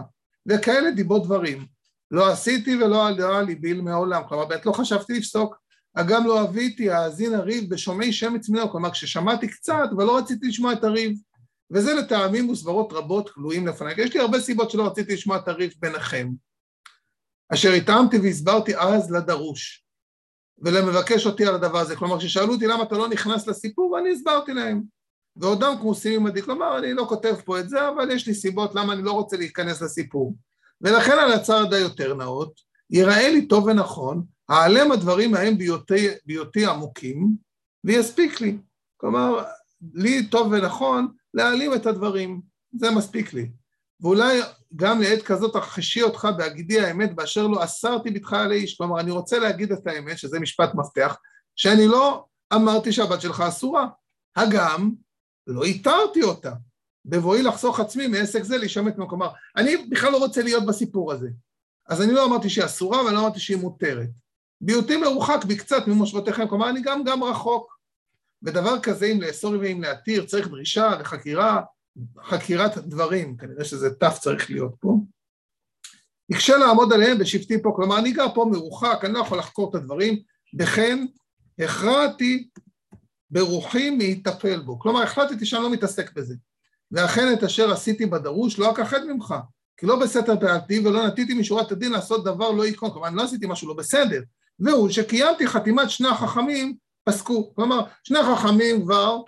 [0.48, 1.66] וכאלה דיבות דברים.
[2.10, 5.56] לא עשיתי ולא עלה ליבי מעולם, כלומר, באמת לא חשבתי לפסוק,
[5.94, 10.72] אגם לא אביתי האזין הריב בשומעי שם עצמנו, כלומר, כששמעתי קצת, אבל לא רציתי לשמוע
[10.72, 11.18] את הריב.
[11.70, 13.94] וזה לטעמים וסברות רבות גלויים לפניי.
[13.98, 16.28] יש לי הרבה סיבות שלא רציתי לשמוע את הריב ביניכם.
[17.54, 19.83] אשר התאמתי והסברתי אז לדרוש.
[20.64, 21.96] ולמבקש אותי על הדבר הזה.
[21.96, 24.82] כלומר, כששאלו אותי למה אתה לא נכנס לסיפור, אני הסברתי להם.
[25.36, 28.92] ועודם כמוסים עמדי, כלומר, אני לא כותב פה את זה, אבל יש לי סיבות למה
[28.92, 30.34] אני לא רוצה להיכנס לסיפור.
[30.80, 37.30] ולכן על הצעד היותר נאות, ייראה לי טוב ונכון, אעלם הדברים ההם בהיותי, בהיותי עמוקים,
[37.84, 38.58] ויספיק לי.
[38.96, 39.44] כלומר,
[39.94, 42.40] לי טוב ונכון להעלים את הדברים,
[42.72, 43.50] זה מספיק לי.
[44.04, 44.40] ואולי
[44.76, 48.76] גם לעת כזאת אחשי אותך בהגידי האמת באשר לא אסרתי בתך על האיש.
[48.76, 51.16] כלומר, אני רוצה להגיד את האמת, שזה משפט מפתח,
[51.56, 53.86] שאני לא אמרתי שהבת שלך אסורה.
[54.36, 54.90] הגם,
[55.46, 56.52] לא איתרתי אותה.
[57.04, 59.08] בבואי לחסוך עצמי מעסק זה להישמט ממקום.
[59.08, 61.28] כלומר, אני בכלל לא רוצה להיות בסיפור הזה.
[61.88, 64.08] אז אני לא אמרתי שהיא אסורה ואני לא אמרתי שהיא מותרת.
[64.60, 67.78] בהיותי מרוחק בקצת ממושבותיכם, כלומר, אני גם גם רחוק.
[68.42, 71.62] ודבר כזה, אם לאסור ואם להתיר, צריך דרישה וחקירה,
[72.22, 74.98] חקירת דברים, כנראה שזה ת' צריך להיות פה.
[76.30, 79.74] יקשה לעמוד עליהם בשבטי פה, כלומר, אני גר פה מרוחק, אני לא יכול לחקור את
[79.74, 80.18] הדברים,
[80.58, 81.06] וכן
[81.58, 82.48] הכרעתי
[83.30, 84.78] ברוחי מהיטפל בו.
[84.78, 86.34] כלומר, החלטתי שאני לא מתעסק בזה.
[86.92, 89.34] ואכן את אשר עשיתי בדרוש לא אכחד ממך,
[89.76, 92.92] כי לא בסתר פעלתי ולא נטיתי משורת הדין לעשות דבר לא יקרון.
[92.92, 94.22] כלומר, אני לא עשיתי משהו לא בסדר.
[94.58, 97.54] והוא שקיימתי חתימת שני החכמים פסקו.
[97.54, 99.18] כלומר, שני החכמים כבר,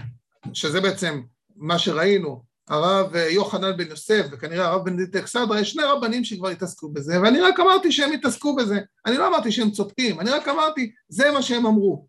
[0.52, 1.22] שזה בעצם
[1.56, 6.92] מה שראינו, הרב יוחנן בן יוסף וכנראה הרב בנדיט אקסדרה, יש שני רבנים שכבר התעסקו
[6.92, 8.78] בזה, ואני רק אמרתי שהם התעסקו בזה.
[9.06, 12.06] אני לא אמרתי שהם צודקים, אני רק אמרתי, זה מה שהם אמרו.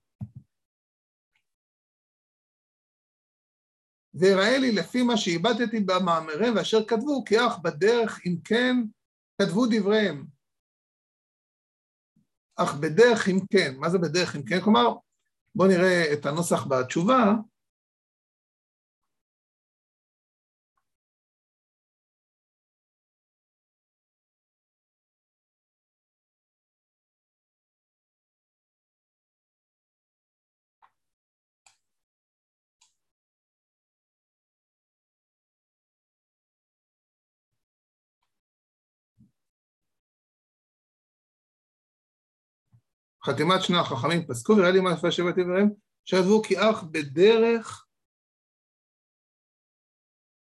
[4.14, 8.76] ויראה לי לפי מה שאיבדתי במאמריהם ואשר כתבו, כי אך בדרך אם כן
[9.42, 10.26] כתבו דבריהם.
[12.56, 14.62] אך בדרך אם כן, מה זה בדרך אם כן?
[14.62, 14.96] כלומר,
[15.56, 17.34] בואו נראה את הנוסח בתשובה.
[43.28, 45.70] חתימת שני החכמים פסקו, וראה לי יפה שבט דבריהם,
[46.06, 47.86] שעזבו כי אך בדרך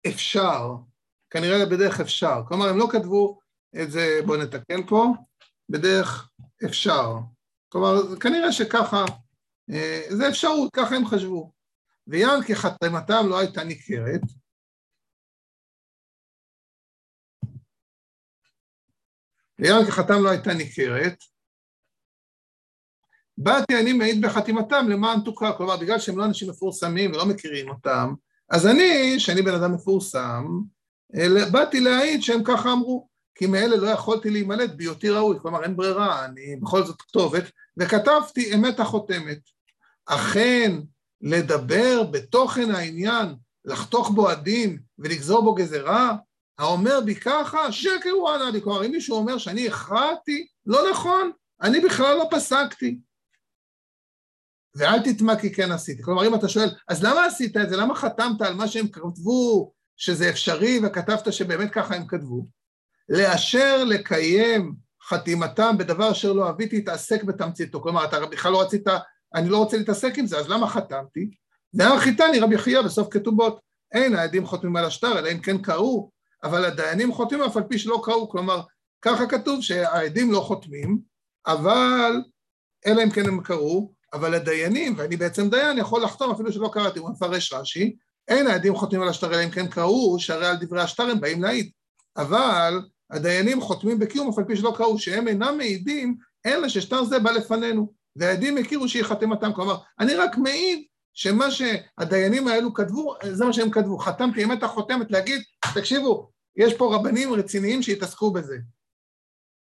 [0.07, 0.75] אפשר,
[1.31, 2.43] כנראה בדרך אפשר.
[2.49, 3.39] כלומר, הם לא כתבו
[3.83, 5.05] את זה, בואו נתקן פה,
[5.69, 6.31] בדרך
[6.65, 7.15] אפשר.
[7.69, 9.05] כלומר, כנראה שככה,
[9.71, 11.53] אה, זה אפשרות, ככה הם חשבו.
[12.07, 14.21] ויען כי חתימתם לא הייתה ניכרת,
[19.59, 21.19] ויען כי חתם לא הייתה ניכרת,
[23.41, 28.15] באתי אני מעיד בחתימתם למען תוקרא, כלומר בגלל שהם לא אנשים מפורסמים ולא מכירים אותם,
[28.51, 30.45] אז אני, שאני בן אדם מפורסם,
[31.53, 36.25] באתי להעיד שהם ככה אמרו, כי מאלה לא יכולתי להימלט בהיותי ראוי, כלומר אין ברירה,
[36.25, 37.45] אני בכל זאת כתובת,
[37.77, 39.39] וכתבתי אמת החותמת.
[40.07, 40.73] אכן,
[41.21, 46.17] לדבר בתוכן העניין, לחתוך בו הדין ולגזור בו גזרה,
[46.59, 48.11] האומר בי ככה, שקר
[48.53, 48.63] לי.
[48.63, 51.31] כלומר, אם מישהו אומר שאני הכרעתי, לא נכון,
[51.63, 52.99] אני בכלל לא פסקתי.
[54.79, 56.03] ואל תטמע כי כן עשיתי.
[56.03, 57.77] כלומר, אם אתה שואל, אז למה עשית את זה?
[57.77, 62.47] למה חתמת על מה שהם כתבו שזה אפשרי וכתבת שבאמת ככה הם כתבו?
[63.09, 64.75] לאשר לקיים
[65.09, 67.83] חתימתם בדבר אשר לא אביתי, תעסק בתמציתו.
[67.83, 68.85] כלומר, אתה בכלל לא רצית,
[69.35, 71.31] אני לא רוצה להתעסק עם זה, אז למה חתמתי?
[71.75, 73.61] והרחיתני רבי חייא בסוף כתובות.
[73.93, 76.11] אין העדים חותמים על השטר, אלא אם כן קראו,
[76.45, 78.29] אבל הדיינים חותמים אף על פי שלא קראו.
[78.29, 78.61] כלומר,
[79.03, 80.99] ככה כתוב שהעדים לא חותמים,
[81.47, 82.13] אבל
[82.87, 86.99] אלא אם כן הם קראו, אבל הדיינים, ואני בעצם דיין, יכול לחתום אפילו שלא קראתי,
[86.99, 87.97] הוא מפרש רש"י,
[88.29, 91.43] אין העדים חותמים על השטר אלא אם כן קראו, שהרי על דברי השטר הם באים
[91.43, 91.71] להעיד.
[92.17, 96.17] אבל הדיינים חותמים בקיום אף על פי שלא קראו, שהם אינם מעידים,
[96.47, 99.53] אלא ששטר זה בא לפנינו, והעדים הכירו שהיא חתימתם.
[99.53, 103.99] כלומר, אני רק מעיד שמה שהדיינים האלו כתבו, זה מה שהם כתבו.
[103.99, 105.43] חתמתי, אם אתה חותמת, להגיד,
[105.75, 108.57] תקשיבו, יש פה רבנים רציניים שהתעסקו בזה.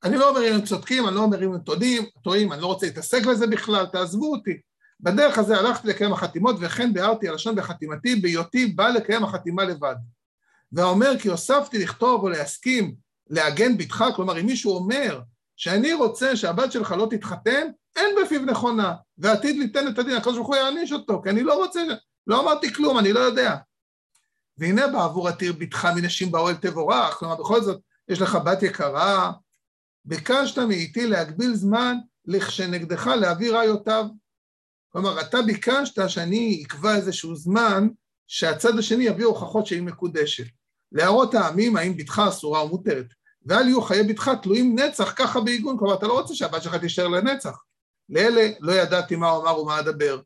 [0.04, 2.68] אני לא אומר אם הם צודקים, אני לא אומר אם הם טועים, טועים, אני לא
[2.68, 4.58] רוצה להתעסק בזה בכלל, תעזבו אותי.
[5.00, 9.96] בדרך הזה הלכתי לקיים החתימות, וכן ביארתי הלשון בחתימתי, בהיותי בא לקיים החתימה לבד.
[10.72, 12.96] והאומר כי הוספתי לכתוב או להסכים
[13.30, 15.22] לעגן בתך, כלומר אם מישהו אומר
[15.56, 20.48] שאני רוצה שהבת שלך לא תתחתן, אין בפיו נכונה, ועתיד ליתן את הדין, הקדוש ברוך
[20.48, 21.82] הוא יעניש אותו, כי אני לא רוצה,
[22.28, 23.56] לא אמרתי כלום, אני לא יודע.
[24.58, 29.32] והנה בעבור עתיר בתך מנשים באוהל תבורך, כלומר בכל זאת יש לך בת יקרה,
[30.08, 34.06] ביקשת מאיתי להגביל זמן לכשנגדך להביא ראיותיו.
[34.90, 37.88] כלומר, אתה ביקשת שאני אקבע איזשהו זמן
[38.28, 40.46] שהצד השני יביא הוכחות שהיא מקודשת.
[40.92, 43.06] להראות העמים האם בתך אסורה או מותרת.
[43.46, 47.08] ואל יהיו חיי בתך תלויים נצח ככה בעיגון, כלומר אתה לא רוצה שהבת שלך תישאר
[47.08, 47.64] לנצח.
[48.10, 50.22] לאלה לא ידעתי מה הוא אמר ומה אדבר.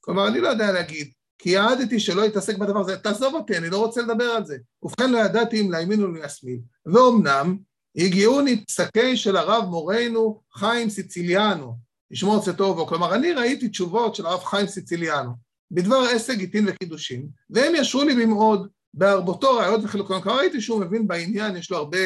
[0.00, 3.78] כלומר, אני לא יודע להגיד, כי יעדתי שלא יתעסק בדבר הזה, תעזוב אותי, אני לא
[3.78, 4.56] רוצה לדבר על זה.
[4.82, 6.58] ובכן לא ידעתי אם לימין או לישמאל.
[6.86, 7.67] ואומנם,
[7.98, 11.74] הגיעוני פסקי של הרב מורנו חיים סיציליאנו,
[12.10, 15.30] ישמור צאתו כלומר, אני ראיתי תשובות של הרב חיים סיציליאנו
[15.70, 21.06] בדבר עסק, גיטין וקידושין, והם ישרו לי במאוד בהרבותו ראיות וחילוקון, כבר ראיתי שהוא מבין
[21.06, 21.98] בעניין, יש לו הרבה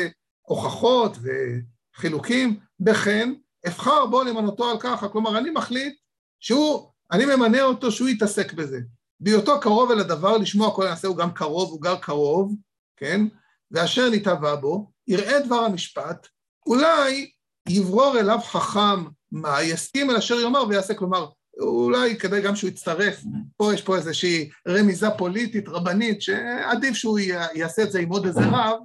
[0.43, 1.17] הוכחות
[1.97, 3.33] וחילוקים, בכן
[3.67, 5.95] אבחר בו למנותו על ככה, כלומר, אני מחליט
[6.41, 8.81] שהוא, אני ממנה אותו שהוא יתעסק בזה.
[9.21, 12.55] בהיותו קרוב אל הדבר, לשמוע כל הנעשה, הוא גם קרוב, הוא גר קרוב,
[12.97, 13.27] כן?
[13.71, 16.29] ואשר נתבע בו, יראה דבר המשפט,
[16.67, 17.31] אולי
[17.69, 21.27] יברור אליו חכם מה, יסכים אל אשר יאמר ויעשה, כלומר,
[21.61, 23.21] אולי כדאי גם שהוא יצטרף,
[23.57, 27.19] פה יש פה איזושהי רמיזה פוליטית, רבנית, שעדיף שהוא
[27.55, 28.79] יעשה את זה עם עוד איזה רב,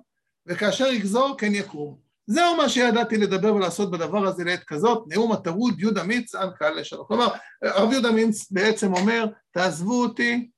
[0.46, 2.08] וכאשר יגזור כן יקום.
[2.28, 7.06] זהו מה שידעתי לדבר ולעשות בדבר הזה לעת כזאת, נאום הטרוד יהודה מיץ קהל לשלום.
[7.08, 7.28] כלומר,
[7.64, 10.50] הרב יהודה מיץ בעצם אומר, תעזבו אותי,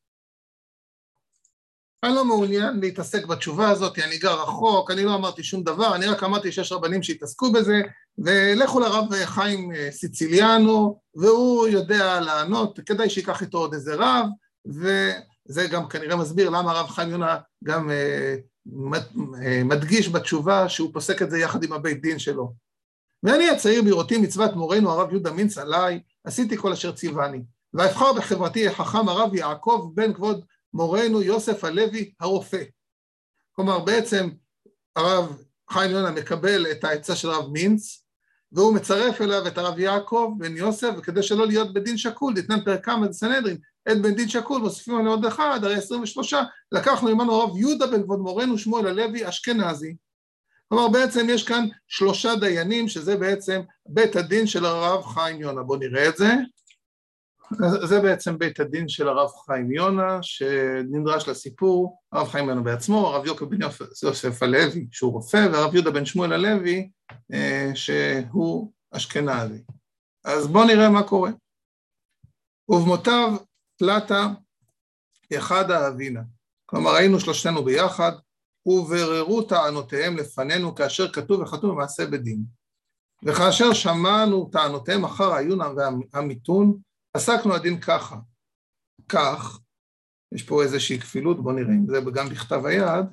[2.04, 6.06] אני לא מעוניין להתעסק בתשובה הזאת, אני גר רחוק, אני לא אמרתי שום דבר, אני
[6.06, 7.82] רק אמרתי שיש רבנים שהתעסקו בזה,
[8.18, 14.26] ולכו לרב חיים סיציליאנו, והוא יודע לענות, כדאי שייקח איתו עוד איזה רב,
[14.66, 18.36] וזה גם כנראה מסביר למה הרב חיים יונה גם אה,
[19.66, 22.54] מדגיש בתשובה שהוא פוסק את זה יחד עם הבית דין שלו.
[23.24, 27.42] ואני הצעיר בראותי מצוות מורנו הרב יהודה מינץ עליי, עשיתי כל אשר ציווני.
[27.74, 32.64] ואבחר בחברתי החכם הרב יעקב בן כבוד מורנו יוסף הלוי הרופא.
[33.52, 34.30] כלומר, בעצם
[34.96, 35.38] הרב
[35.72, 38.04] חיים יונה מקבל את העצה של הרב מינץ,
[38.52, 42.86] והוא מצרף אליו את הרב יעקב בן יוסף, וכדי שלא להיות בדין שקול, דתנן פרק
[42.86, 43.58] כמה בסנהדרין,
[43.92, 47.88] את בן דין שקול, מוסיפים לנו עוד אחד, הרי עשרים ושלושה, לקחנו עמנו הרב יהודה
[47.88, 49.96] בן כבוד מורנו שמואל הלוי אשכנזי.
[50.68, 55.64] כלומר בעצם יש כאן שלושה דיינים, שזה בעצם בית הדין של הרב חיים יונה.
[55.64, 56.34] בואו נראה את זה.
[57.84, 63.26] זה בעצם בית הדין של הרב חיים יונה, שנדרש לסיפור, הרב חיים יונה בעצמו, הרב
[63.26, 63.58] יוקר בן
[64.04, 66.90] יוסף הלוי, שהוא רופא, והרב יהודה בן שמואל הלוי,
[67.34, 69.64] אה, שהוא אשכנזי.
[70.26, 71.32] אז בואו נראה מה קורה.
[72.70, 73.38] ובמותיו
[73.76, 74.28] תלתה
[75.38, 76.22] אחד האבינה.
[76.66, 78.12] כלומר, היינו שלושתנו ביחד,
[78.66, 82.44] ובררו טענותיהם לפנינו כאשר כתוב וחתום במעשה בדין.
[83.26, 85.60] וכאשר שמענו טענותיהם אחר העיון
[86.14, 86.78] והמיתון,
[87.13, 88.15] עסקנו הדין ככה,
[89.10, 89.60] כך,
[90.36, 93.06] יש פה איזושהי כפילות, בואו נראה אם זה גם בכתב היד,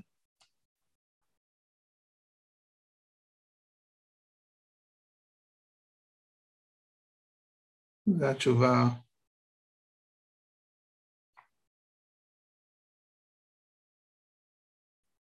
[8.21, 9.07] והתשובה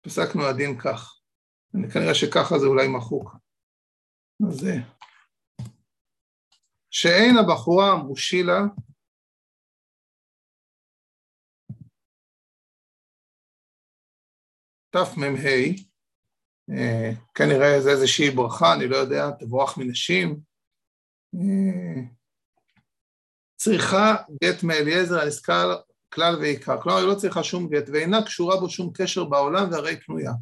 [0.04, 1.20] פסקנו הדין כך.
[1.92, 3.30] כנראה שככה זה אולי מחוק.
[4.48, 4.72] אז זה.
[6.96, 8.60] שאין הבחורה המושילה
[14.90, 15.26] תמ"ה,
[16.70, 20.40] אה, כנראה זה איזושהי ברכה, אני לא יודע, תבורך מנשים,
[21.34, 22.02] אה,
[23.56, 25.76] צריכה גט מאליעזר הנזכר
[26.08, 29.96] כלל ועיקר, כלומר היא לא צריכה שום גט ואינה קשורה בו שום קשר בעולם והרי
[30.00, 30.32] קנויה.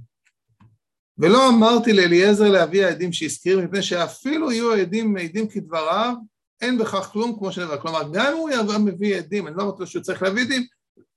[1.19, 6.15] ולא אמרתי לאליעזר להביא העדים שהזכיר, מפני שאפילו יהיו העדים מעידים כדבריו,
[6.63, 7.81] אין בכך כלום כמו שנאמר.
[7.81, 10.67] כלומר, גם אם הוא יבוא מביא עדים, אני לא רוצה שהוא צריך להביא עדים,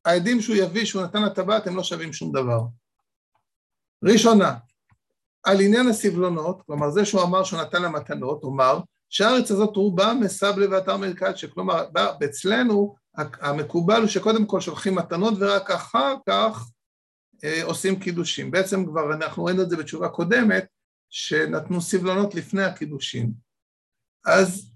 [0.05, 2.61] העדים שהוא יביא, שהוא נתן לטבעת, הם לא שווים שום דבר.
[4.03, 4.55] ראשונה,
[5.43, 8.79] על עניין הסבלונות, כלומר זה שהוא אמר שהוא נתן לה מתנות, הוא אמר
[9.09, 11.85] שהארץ הזאת רובה מסבלה ואתר מלקדשה, כלומר
[12.25, 16.69] אצלנו המקובל הוא שקודם כל שולחים מתנות ורק אחר כך
[17.43, 18.51] אה, עושים קידושים.
[18.51, 20.65] בעצם כבר אנחנו ראינו את זה בתשובה קודמת,
[21.09, 23.31] שנתנו סבלונות לפני הקידושים.
[24.25, 24.71] אז,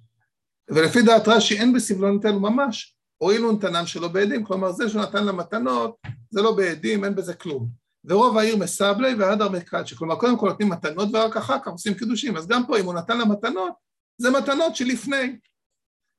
[0.69, 5.25] ולפי דעת רש"י אין בסבלונות האלו ממש, הואילו נתנם שלא בעדים, כלומר זה שהוא נתן
[5.25, 5.95] לה מתנות,
[6.29, 7.69] זה לא בעדים, אין בזה כלום.
[8.05, 11.93] ורוב העיר מסבלי ועד הרבה קדשי, כלומר קודם כל נותנים מתנות ורק אחר כך עושים
[11.93, 13.73] קידושים, אז גם פה אם הוא נתן לה מתנות,
[14.17, 15.37] זה מתנות שלפני.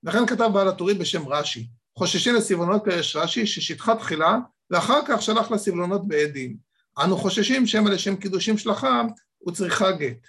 [0.02, 4.38] לכן כתב בעל הטורים בשם רש"י, חוששים לסבלונות פרש רש"י ששטחה תחילה
[4.70, 6.56] ואחר כך שלח לסבלונות בעדים.
[7.04, 9.06] אנו חוששים שמא לשם קידושים שלחם
[9.38, 10.28] הוא צריכה גט.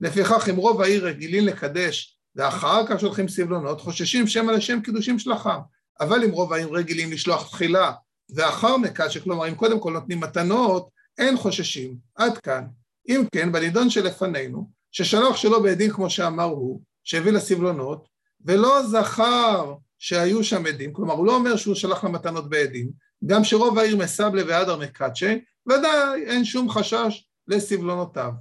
[0.00, 5.58] לפיכך אם רוב העיר רגילים לקדש ואחר כך שולחים סבלונות, חוששים שמא לשם קידושים שלחם.
[6.00, 7.92] אבל אם רוב העיר רגילים לשלוח תחילה
[8.34, 10.88] ואחר מקדש, כלומר אם קודם כל נותנים מתנות,
[11.18, 11.96] אין חוששים.
[12.14, 12.66] עד כאן.
[13.08, 18.08] אם כן, בנידון שלפנינו, ששלח שלא בעדים כמו שאמר הוא, שהביא לסבלונות,
[18.44, 22.90] ולא זכר שהיו שם עדים, כלומר הוא לא אומר שהוא שלח למתנות בעדים,
[23.26, 28.32] גם שרוב העיר מסבלה והדר מקדשי, ודאי אין שום חשש לסבלונותיו.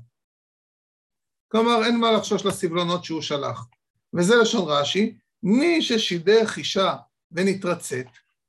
[1.52, 3.66] כלומר אין מה לחשוש לסבלונות שהוא שלח.
[4.14, 6.96] וזה לשון רש"י, מי ששידך אישה
[7.32, 8.06] ונתרצת,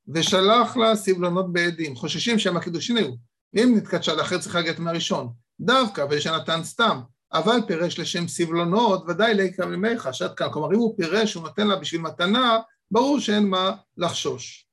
[0.09, 3.13] ושלח לה סבלונות בעדים, חוששים שהם הקידושין היו,
[3.57, 7.01] אם נתקדשה לאחר צריכה גט מהראשון, דווקא ושנתן סתם,
[7.33, 11.67] אבל פירש לשם סבלונות, ודאי ליקרא ממך, שעד כאן, כלומר אם הוא פירש, הוא נותן
[11.67, 12.59] לה בשביל מתנה,
[12.91, 14.67] ברור שאין מה לחשוש.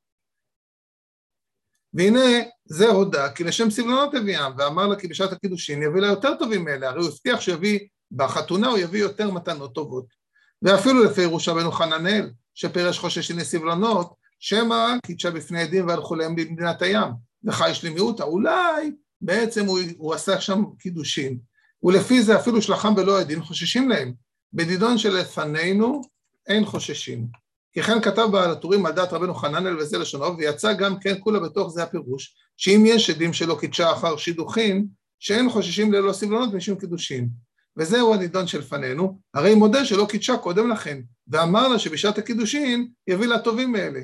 [1.94, 6.36] והנה זה הודה, כי לשם סבלונות הביאם, ואמר לה כי בשעת הקידושין יביא לה יותר
[6.40, 7.80] טובים מאלה, הרי הוא הבטיח שיביא,
[8.12, 10.17] בחתונה הוא יביא יותר מתנות טובות.
[10.62, 16.82] ואפילו לפי ירוש רבנו חננאל, שפירש חוששין לסבלונות, שמא קידשה בפני עדים והלכו להם במדינת
[16.82, 17.12] הים,
[17.44, 18.92] וחי שלמיותא, אולי
[19.22, 21.38] בעצם הוא, הוא עשה שם קידושין,
[21.84, 24.14] ולפי זה אפילו שלחם בלא עדין חוששים להם.
[24.54, 26.02] בדידון שלפנינו
[26.48, 27.28] אין חוששים.
[27.74, 31.40] כי כן כתב בעל הטורים על דעת רבנו חננאל וזה לשונו, ויצא גם כן כולה
[31.40, 34.88] בתוך זה הפירוש, שאם יש עדים שלא קידשה אחר שידוכים,
[35.20, 37.30] שאין חוששים ללא סבלונות משום קידושין.
[37.78, 43.40] וזהו הנידון שלפנינו, הרי מודה שלא קידשה קודם לכן, ואמר לה שבשעת הקידושין יביא לה
[43.40, 44.02] טובים מאלה.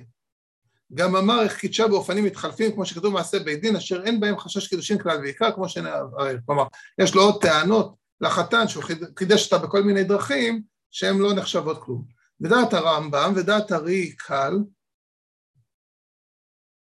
[0.93, 4.67] גם אמר איך קידשה באופנים מתחלפים, כמו שכתוב מעשה בית דין, אשר אין בהם חשש
[4.67, 6.01] קידושין כלל ועיקר, כמו שנראה,
[6.45, 6.63] כלומר,
[6.99, 8.83] יש לו עוד טענות לחתן שהוא
[9.19, 12.05] חידש אותה בכל מיני דרכים, שהן לא נחשבות כלום.
[12.41, 14.53] ודעת הרמב"ם ודעת הרי קל,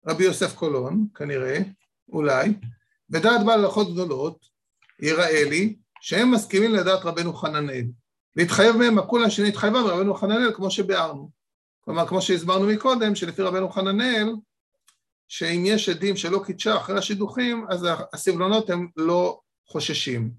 [0.07, 1.57] רבי יוסף קולון, כנראה,
[2.09, 2.53] אולי,
[3.09, 4.45] ודעת בעל הלכות גדולות,
[4.99, 7.85] יראה לי, שהם מסכימים לדעת רבנו חננאל,
[8.35, 11.29] והתחייב מהם הכולה שנתחייבה מרבנו חננאל, כמו שביארנו.
[11.81, 14.33] כלומר, כמו שהסברנו מקודם, שלפי רבנו חננאל,
[15.27, 20.31] שאם יש עדים שלא קידשה אחרי השידוכים, אז הסבלונות הם לא חוששים.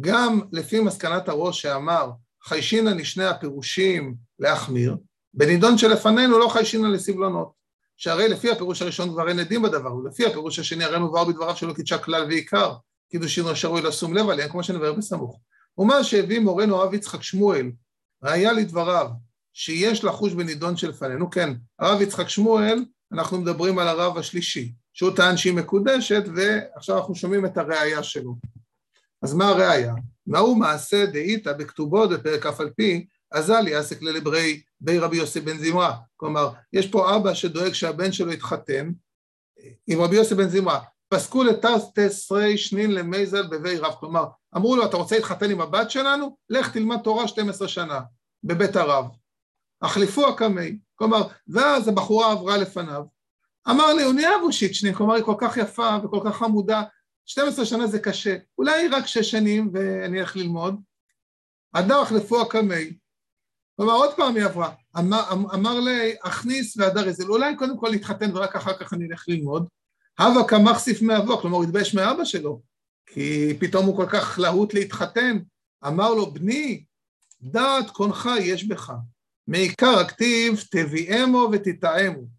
[0.00, 2.10] גם לפי מסקנת הראש שאמר,
[2.42, 4.96] חיישינא לשני הפירושים להחמיר,
[5.34, 7.56] בנידון שלפנינו לא חיישינא לסבלונות.
[7.96, 11.72] שהרי לפי הפירוש הראשון כבר אין עדים בדבר, ולפי הפירוש השני הרי מובהר בדבריו שלא
[11.72, 12.74] קידשה כלל ועיקר,
[13.10, 15.40] קידושין ראוי לשום לב עליהם, כמו שנבהר בסמוך.
[15.78, 17.70] ומה שהביא מורנו הרב יצחק שמואל,
[18.22, 19.10] ראיה לדבריו,
[19.52, 25.36] שיש לחוש בנידון שלפנינו, כן, הרב יצחק שמואל, אנחנו מדברים על הרב השלישי, שהוא טען
[25.36, 28.36] שהיא מקודשת, ועכשיו אנחנו שומעים את הראייה שלו.
[29.22, 29.94] אז מה הראייה?
[30.26, 35.58] מהו מעשה דאיתא בכתובו בפרק אף על פי, אזל יעסק ללברי בי רבי יוסי בן
[35.58, 35.96] זמרה.
[36.16, 38.90] כלומר, יש פה אבא שדואג שהבן שלו יתחתן
[39.86, 40.80] עם רבי יוסי בן זמרה.
[41.08, 43.94] פסקו לתסרי שנין למייזל בבי רב.
[44.00, 44.24] כלומר,
[44.56, 46.36] אמרו לו, אתה רוצה להתחתן עם הבת שלנו?
[46.50, 48.00] לך תלמד תורה 12 שנה
[48.44, 49.06] בבית הרב.
[49.82, 50.78] החליפו הקמי.
[50.94, 53.02] כלומר, ואז הבחורה עברה לפניו.
[53.70, 56.82] אמר לי, הוא נהיה בושיצ'ני, כלומר, היא כל כך יפה וכל כך חמודה,
[57.26, 60.80] 12 שנה זה קשה, אולי רק 6 שנים ואני אלך ללמוד.
[61.74, 62.96] הדר החלפו הקמי,
[63.76, 68.36] כלומר עוד פעם היא עברה, אמר, אמר לי, אכניס והדר איזל, אולי קודם כל להתחתן
[68.36, 69.66] ורק אחר כך אני אלך ללמוד.
[70.18, 72.60] הווה כמחסיף מאבו, כלומר התבייש מאבא שלו,
[73.06, 75.38] כי פתאום הוא כל כך להוט להתחתן.
[75.86, 76.84] אמר לו, בני,
[77.42, 78.92] דעת קונך יש בך,
[79.48, 82.36] מעיקר הכתיב תביאמו ותתאמו.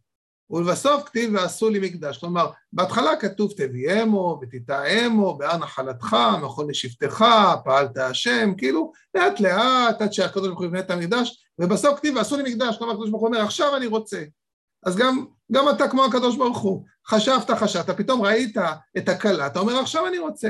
[0.50, 7.26] ולבסוף כתיב ועשו לי מקדש, כלומר בהתחלה כתוב תביאמו ותתאמו בהר נחלתך, מכון לשבטך,
[7.64, 12.38] פעלת השם, כאילו לאט לאט עד שהקדוש ברוך הוא יבנה את המקדש, ובסוף כתיב ועשו
[12.38, 14.24] לי מקדש, כלומר הקדוש ברוך הוא אומר עכשיו אני רוצה,
[14.86, 18.58] אז גם, גם אתה כמו הקדוש ברוך הוא, חשבת חשבת, פתאום ראית
[18.98, 20.50] את הכלה, אתה אומר עכשיו אני רוצה,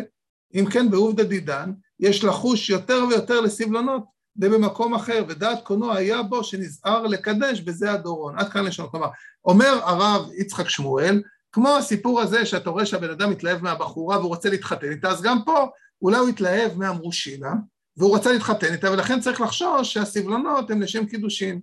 [0.55, 4.03] אם כן בעובדא דידן יש לחוש יותר ויותר לסבלונות
[4.37, 8.39] ובמקום אחר, ודעת קונו היה בו שנזהר לקדש בזה הדורון.
[8.39, 8.87] עד כאן לשון.
[8.91, 9.07] כלומר,
[9.45, 14.49] אומר הרב יצחק שמואל, כמו הסיפור הזה שאתה רואה שהבן אדם מתלהב מהבחורה והוא רוצה
[14.49, 15.67] להתחתן איתה, אז גם פה
[16.01, 17.51] אולי הוא התלהב מהמרושינה,
[17.97, 21.59] והוא רוצה להתחתן איתה, ולכן צריך לחשוש שהסבלונות הם לשם קידושין.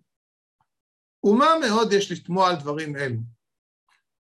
[1.25, 3.17] ומה מאוד יש לתמוע על דברים אלו?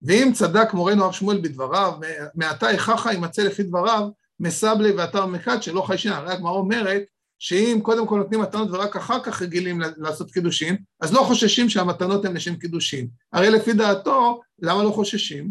[0.02, 1.92] ואם צדק מורנו הרב שמואל בדבריו,
[2.34, 4.08] מעתה איככה יימצא לפי דבריו
[4.40, 7.02] מסבלי ואתר מקד שלא חיישין, הרי הגמרא אומרת
[7.38, 12.24] שאם קודם כל נותנים מתנות ורק אחר כך רגילים לעשות קידושין, אז לא חוששים שהמתנות
[12.24, 13.08] הן לשם קידושין.
[13.32, 15.50] הרי לפי דעתו, למה לא חוששים?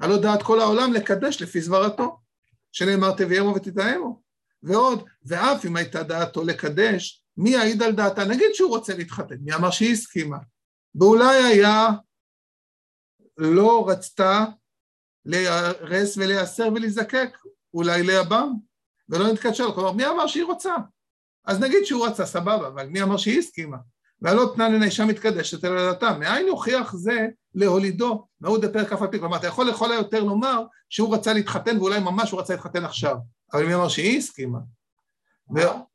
[0.00, 2.18] הלא דעת כל העולם לקדש לפי סברתו,
[2.72, 4.20] שנאמר תביאמו ותתאמו.
[4.62, 8.24] ועוד, ואף אם הייתה דעתו לקדש, מי יעיד על דעתה?
[8.24, 10.36] נגיד שהוא רוצה להתחתן, מי אמר שהיא הסכימה?
[10.94, 11.88] ואולי היה,
[13.36, 14.44] לא רצתה
[15.24, 17.38] להיהרס ולהיאסר ולהיזקק,
[17.74, 18.52] אולי ליבם,
[19.08, 20.74] ולא נתקשר, כלומר, מי אמר שהיא רוצה?
[21.44, 23.76] אז נגיד שהוא רצה, סבבה, אבל מי אמר שהיא הסכימה?
[24.22, 26.20] והלא תנן אישה מתקדשת אלא לדתם.
[26.20, 28.26] מאין יוכיח זה להולידו?
[28.40, 29.18] מהו דפרק אף על פי.
[29.18, 33.16] כלומר, אתה יכול לכל היותר לומר שהוא רצה להתחתן ואולי ממש הוא רצה להתחתן עכשיו.
[33.52, 34.58] אבל מי אמר שהיא הסכימה?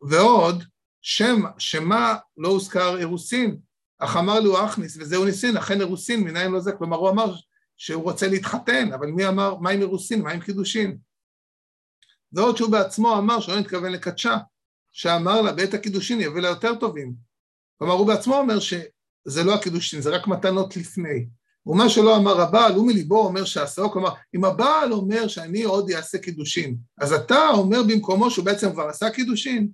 [0.02, 0.64] ועוד,
[1.02, 3.58] שם, שמה לא הוזכר אירוסין,
[4.00, 6.72] אך אמר לו אכניס וזהו ניסין, אכן אירוסין, מנין לא זה?
[6.72, 7.34] כלומר, הוא אמר
[7.78, 10.98] שהוא רוצה להתחתן, אבל מי אמר, מה עם אירוסין, מה עם קידושין?
[12.34, 14.38] ועוד שהוא בעצמו אמר שלא נתכוון לקדשה,
[14.91, 17.14] שאמר לה בעת הקידושין יביא לה יותר טובים.
[17.78, 21.28] כלומר, הוא בעצמו אומר שזה לא הקידושין, זה רק מתנות לפני.
[21.66, 26.18] ומה שלא אמר הבעל, הוא מליבו אומר שעשהו, כלומר, אם הבעל אומר שאני עוד אעשה
[26.18, 29.70] קידושין, אז אתה אומר במקומו שהוא בעצם כבר עשה קידושין.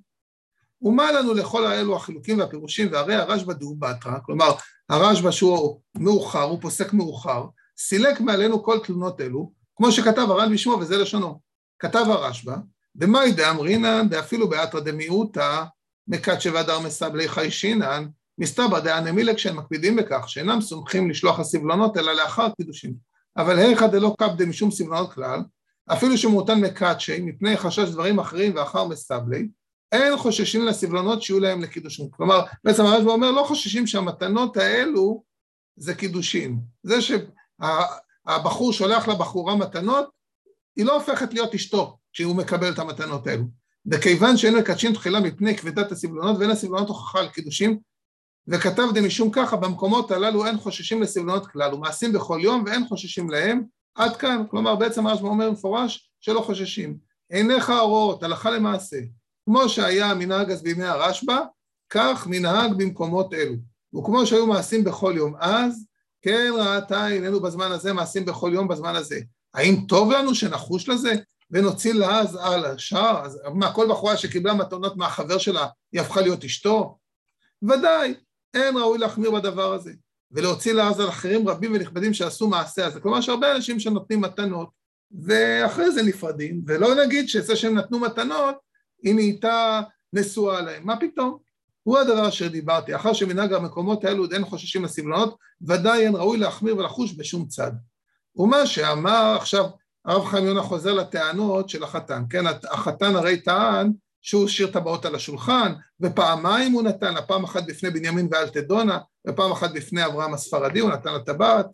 [0.81, 4.51] ומה לנו לכל האלו החילוקים והפירושים, והרי הרשב"א דאו בתרא, כלומר,
[4.89, 7.45] הרשב"א שהוא מאוחר, הוא פוסק מאוחר,
[7.77, 11.39] סילק מעלינו כל תלונות אלו, כמו שכתב הר"ן בשמו, וזה לשונו.
[11.79, 12.55] כתב הרשב"א,
[12.95, 15.63] דמאי דאמרינן, דאפילו באתרא דמיעוטא,
[16.07, 18.07] מקדשא והדר מסבלי חיישינן,
[18.37, 22.93] מסתבר דאנמילק שהם מקפידים בכך, שאינם סומכים לשלוח הסבלונות, אלא לאחר קידושין.
[23.37, 25.39] אבל היכא דלא קפדה משום סבלונות כלל,
[25.93, 29.47] אפילו שמותן מקדשי, מפני חשש דברים אחרים ואחר מסבלי,
[29.91, 32.09] אין חוששים לסבלונות שיהיו להם לקידושין.
[32.11, 35.23] כלומר, בעצם הרשב"א אומר, לא חוששים שהמתנות האלו
[35.75, 36.59] זה קידושין.
[36.83, 40.09] זה שהבחור שולח לבחורה מתנות,
[40.75, 43.43] היא לא הופכת להיות אשתו כשהוא מקבל את המתנות האלו.
[43.91, 47.79] וכיוון שאין מקדשים תחילה מפני כבדת הסבלונות ואין הסבלונות הוכחה על קידושים,
[48.47, 53.63] וכתב דמשום ככה, במקומות הללו אין חוששים לסבלונות כלל, ומעשים בכל יום ואין חוששים להם,
[53.95, 56.97] עד כאן, כלומר בעצם הרשב"א אומר מפורש שלא חוששים.
[57.29, 58.97] עיניך הרואות, הלכה למעשה,
[59.53, 61.39] כמו שהיה המנהג אז בימי הרשב"א,
[61.89, 63.55] כך מנהג במקומות אלו.
[63.95, 65.85] וכמו שהיו מעשים בכל יום אז,
[66.21, 69.19] כן ראתה עינינו בזמן הזה מעשים בכל יום בזמן הזה.
[69.53, 71.13] האם טוב לנו שנחוש לזה
[71.51, 73.25] ונוציא לעז על השאר?
[73.25, 76.97] אז מה, כל בחורה שקיבלה מתנות מהחבר שלה, היא הפכה להיות אשתו?
[77.63, 78.13] ודאי,
[78.53, 79.91] אין ראוי להחמיר בדבר הזה.
[80.31, 82.99] ולהוציא לעז על אחרים רבים ונכבדים שעשו מעשה הזה.
[82.99, 84.69] כלומר, יש הרבה אנשים שנותנים מתנות,
[85.21, 88.70] ואחרי זה נפרדים, ולא נגיד שזה שהם נתנו מתנות,
[89.03, 89.81] היא נהייתה
[90.13, 90.85] נשואה להם.
[90.85, 91.37] מה פתאום?
[91.83, 96.37] הוא הדבר אשר דיברתי, אחר שמנהג המקומות האלו עוד אין חוששים לסבלונות, ודאי אין ראוי
[96.37, 97.71] להחמיר ולחוש בשום צד.
[98.35, 99.65] ומה שאמר עכשיו
[100.05, 103.91] הרב חיים יונה חוזר לטענות של החתן, כן, החתן הרי טען
[104.21, 109.51] שהוא השאיר טבעות על השולחן, ופעמיים הוא נתן לה, פעם אחת בפני בנימין ואלטדונה, ופעם
[109.51, 111.65] אחת בפני אברהם הספרדי, הוא נתן לה טבעת.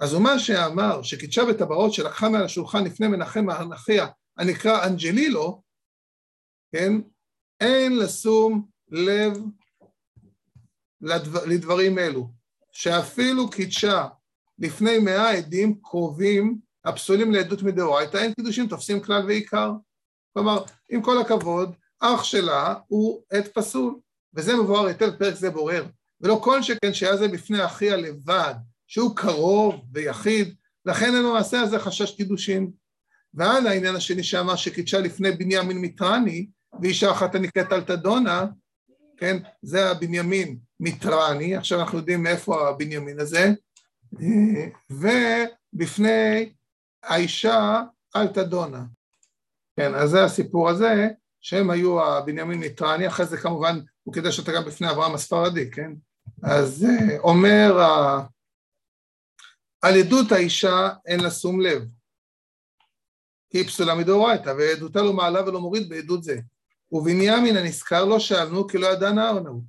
[0.00, 4.06] אז הוא מה שאמר, שקידשה בטבעות שלקחה מעל השולחן לפני מנחם אחיה,
[4.38, 5.62] הנקרא אנג'לילו,
[6.72, 6.92] כן,
[7.60, 9.32] אין לשום לב
[11.00, 12.28] לדבר, לדברים אלו,
[12.72, 14.06] שאפילו קידשה
[14.58, 19.72] לפני מאה עדים קרובים הפסולים לעדות מדאורייתא, אין קידושים תופסים כלל ועיקר.
[20.32, 23.98] כלומר, עם כל הכבוד, אח שלה הוא עד פסול,
[24.34, 25.86] וזה מבואר היטב פרק זה בורר.
[26.20, 28.54] ולא כל שכן שהיה זה בפני אחיה לבד,
[28.86, 30.54] שהוא קרוב ויחיד,
[30.86, 32.70] לכן אין במעשה הזה חשש קידושין.
[33.34, 36.46] ועד העניין השני שאמר שקידשה לפני בנימין מיטרני,
[36.80, 38.46] ואישה אחת הנקראת אלטדונה,
[39.16, 43.52] כן, זה הבנימין מיטרני, עכשיו אנחנו יודעים מאיפה הבנימין הזה,
[44.90, 46.52] ובפני
[47.02, 47.82] האישה
[48.16, 48.84] אלטדונה.
[49.76, 51.08] כן, אז זה הסיפור הזה,
[51.40, 55.92] שהם היו הבנימין מיטרני, אחרי זה כמובן הוא קידש אותה גם בפני אברהם הספרדי, כן?
[56.42, 57.72] אז אה, אומר,
[59.82, 61.82] על עדות האישה אין לה שום לב,
[63.50, 66.40] כי היא פסולה מדאורייתא, ועדותה לא מעלה ולא מוריד בעדות זה.
[66.92, 69.62] ובנימין הנזכר לא שאלנו כי לא ידע נערנו.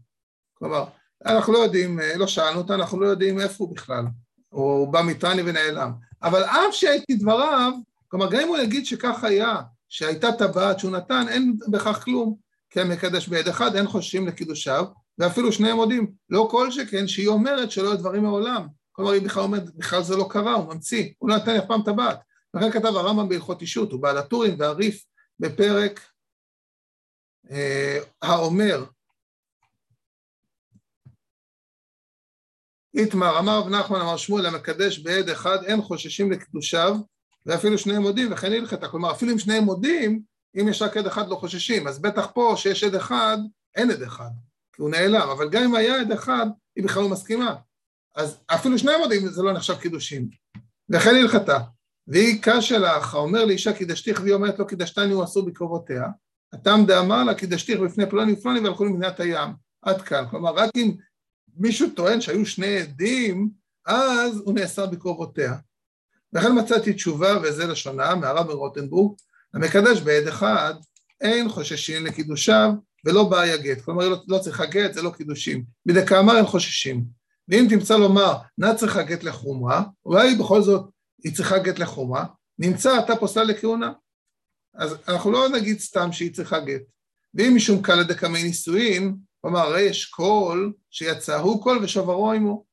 [0.54, 0.86] כלומר,
[1.26, 4.06] אנחנו לא יודעים, אה, לא שאלנו אותה, אנחנו לא יודעים איפה הוא בכלל.
[4.50, 5.92] הוא בא מטרני ונעלם.
[6.24, 7.74] אבל אף שהייתי דבריו,
[8.08, 12.36] כלומר, גם אם הוא יגיד שכך היה, שהייתה טבעת שהוא נתן, אין בכך כלום.
[12.70, 14.86] כי המקדש ביד אחד אין חוששים לקידושיו,
[15.18, 16.12] ואפילו שניהם מודים.
[16.30, 18.68] לא כל שכן שהיא אומרת שלא היו דברים מעולם.
[18.92, 21.82] כלומר, היא בכלל אומרת, בכלל זה לא קרה, הוא ממציא, הוא לא נתן אף פעם
[21.82, 22.20] טבעת.
[22.54, 25.04] לכן כתב הרמב"ם בהלכות אישות, הוא בעל הטורים והריף
[25.40, 26.02] בפרק
[28.22, 28.86] האומר,
[32.96, 36.98] איתמר, אמר רב נחמן, אמר שמואל, המקדש בעד אחד, אין חוששים לקדושיו,
[37.46, 38.88] ואפילו שניהם מודים, וכן הלכתה.
[38.88, 40.22] כלומר, אפילו אם שניהם מודים,
[40.62, 41.88] אם יש רק עד אחד לא חוששים.
[41.88, 43.38] אז בטח פה, שיש עד אחד,
[43.76, 44.30] אין עד אחד,
[44.74, 45.30] כי הוא נעלם.
[45.30, 47.56] אבל גם אם היה עד אחד, היא בכלל לא מסכימה.
[48.16, 50.30] אז אפילו שניהם מודים, זה לא נחשב קידושין.
[50.90, 51.60] וכן הלכתה.
[52.08, 56.04] והיא קשה לך, האומר לאישה קידשתיך, והיא אומרת לו קידשתני הוא אסור בקרובותיה.
[56.54, 59.50] התם דאמר לה קידשתיך בפני פלוני ופלוני והלכו למדינת הים.
[59.82, 60.26] עד כאן.
[60.30, 60.92] כלומר, רק אם
[61.58, 63.50] מישהו טוען שהיו שני עדים,
[63.86, 65.54] אז הוא נאסר בקרובותיה.
[66.34, 69.16] לכן מצאתי תשובה, וזה לשונה, מהרב מרוטנבורג,
[69.54, 70.74] המקדש בעד אחד,
[71.22, 72.72] אין חוששים לקידושיו
[73.06, 73.82] ולא בעיה גט.
[73.82, 75.64] כלומר, לא, לא צריכה גט, זה לא קידושים.
[75.86, 77.06] בדקאמר אין חוששים.
[77.48, 80.90] ואם תמצא לומר, נמי צריכה גט לחומרה, אולי בכל זאת
[81.24, 82.26] היא צריכה גט לחומרה,
[82.60, 83.92] נמצא אתה פוסלה לכהונה.
[84.76, 86.82] אז אנחנו לא נגיד סתם שהיא צריכה גט.
[87.34, 92.64] ואם משום קלא דקמי נישואין, כלומר, הרי יש קול שיצא הוא קול ושוברו עמו.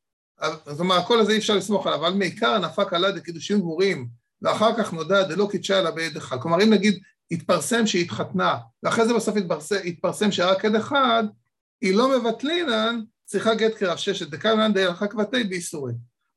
[0.66, 4.09] זאת אומרת, הקול הזה אי אפשר לסמוך עליו, אבל מעיקר נפק קלא דקידושין גמורים,
[4.42, 6.40] ואחר כך נודע דלא קידשה אלא בעד אחד.
[6.40, 11.24] כלומר, אם נגיד התפרסם שהיא התחתנה, ואחרי זה בסוף התפרסם, התפרסם שרק עד אחד,
[11.80, 15.92] היא לא מבטלינן, צריכה גט כרב ששת דקאמנן דהלכה כבתי באיסורי.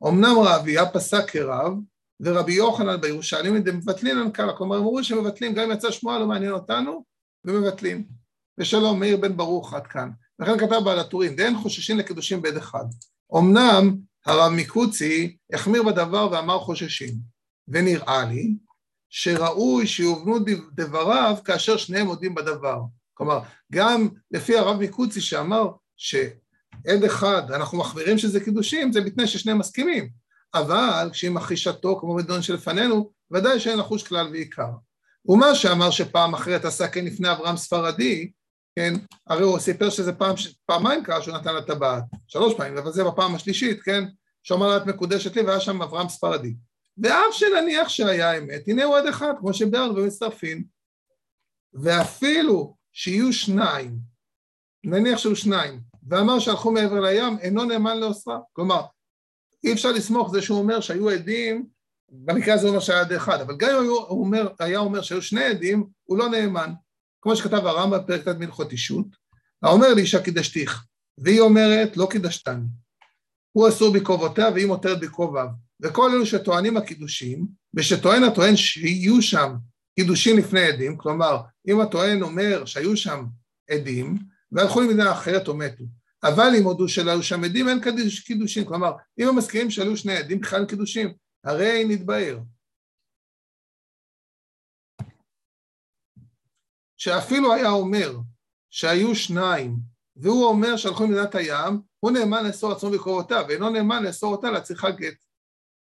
[0.07, 1.73] אמנם רביה פסק כרב,
[2.19, 6.51] ורבי יוחנן בירושלים מבטלינן קלה, כלומר הם אמרו שמבטלים, גם אם יצא שמועה לא מעניין
[6.51, 7.03] אותנו,
[7.45, 8.07] ומבטלים.
[8.57, 10.09] ושלום, מאיר בן ברוך, עד כאן.
[10.39, 12.85] לכן כתב בעל הטורים, ואין חוששים לקידושים בעד אחד.
[13.37, 13.95] אמנם
[14.25, 17.13] הרב מקוצי החמיר בדבר ואמר חוששים,
[17.67, 18.55] ונראה לי
[19.09, 20.39] שראוי שיובנו
[20.75, 22.81] דבריו כאשר שניהם מודים בדבר.
[23.13, 23.39] כלומר,
[23.71, 30.09] גם לפי הרב מקוצי שאמר שעד אחד, אנחנו מחמירים שזה קידושים, זה בתנאי ששניהם מסכימים,
[30.53, 34.69] אבל כשהיא מכחישתו, כמו בדיון שלפנינו, ודאי שאין לחוש כלל ועיקר.
[35.25, 38.31] ומה שאמר שפעם אחרת עשה כן לפני אברהם ספרדי,
[38.75, 38.93] כן,
[39.27, 40.35] הרי הוא סיפר שזה פעם,
[40.65, 44.03] פעמיים קרה שהוא נתן לה טבעת, שלוש פעמים, אבל זה בפעם השלישית, כן,
[44.43, 46.55] שאמר לה את מקודשת לי והיה שם אברהם ספרדי.
[46.97, 50.63] ואף שנניח שהיה אמת, הנה הוא עד אחד, כמו שביארנו ומצטרפים.
[51.73, 53.97] ואפילו שיהיו שניים,
[54.83, 55.79] נניח שהיו שניים,
[56.09, 58.39] ואמר שהלכו מעבר לים, אינו נאמן לאוסרה.
[58.53, 58.81] כלומר,
[59.63, 61.65] אי אפשר לסמוך זה שהוא אומר שהיו עדים,
[62.11, 65.21] במקרה הזה הוא אומר שהיה עד אחד, אבל גם אם הוא אומר, היה אומר שהיו
[65.21, 66.73] שני עדים, הוא לא נאמן.
[67.21, 69.05] כמו שכתב הרמב"ם בפרק ט' מלכות אישות,
[69.63, 70.85] האומר לאישה קידשתיך,
[71.17, 72.65] והיא אומרת לא קידשתני.
[73.51, 75.47] הוא אסור בקרובותיה והיא מותרת בקרוביו.
[75.81, 79.55] וכל אלו שטוענים הקידושים, ושטוען הטוען שיהיו שם
[79.95, 83.25] קידושים לפני עדים, כלומר, אם הטוען אומר שהיו שם
[83.69, 84.17] עדים,
[84.51, 85.83] והלכו למדינה אחרת או מתו,
[86.23, 87.79] אבל אם הודו שלא היו שם עדים, אין
[88.25, 91.13] קידושים, כלומר, אם הם מסכימים שהיו שני עדים, בכלל קידושים,
[91.43, 92.39] הרי נתבהר.
[96.97, 98.17] שאפילו היה אומר
[98.69, 99.75] שהיו שניים,
[100.15, 104.91] והוא אומר שהלכו למדינת הים, הוא נאמן לאסור עצמו בקרובותיו, ואינו נאמן לאסור אותה להצליחה
[104.91, 105.23] גט.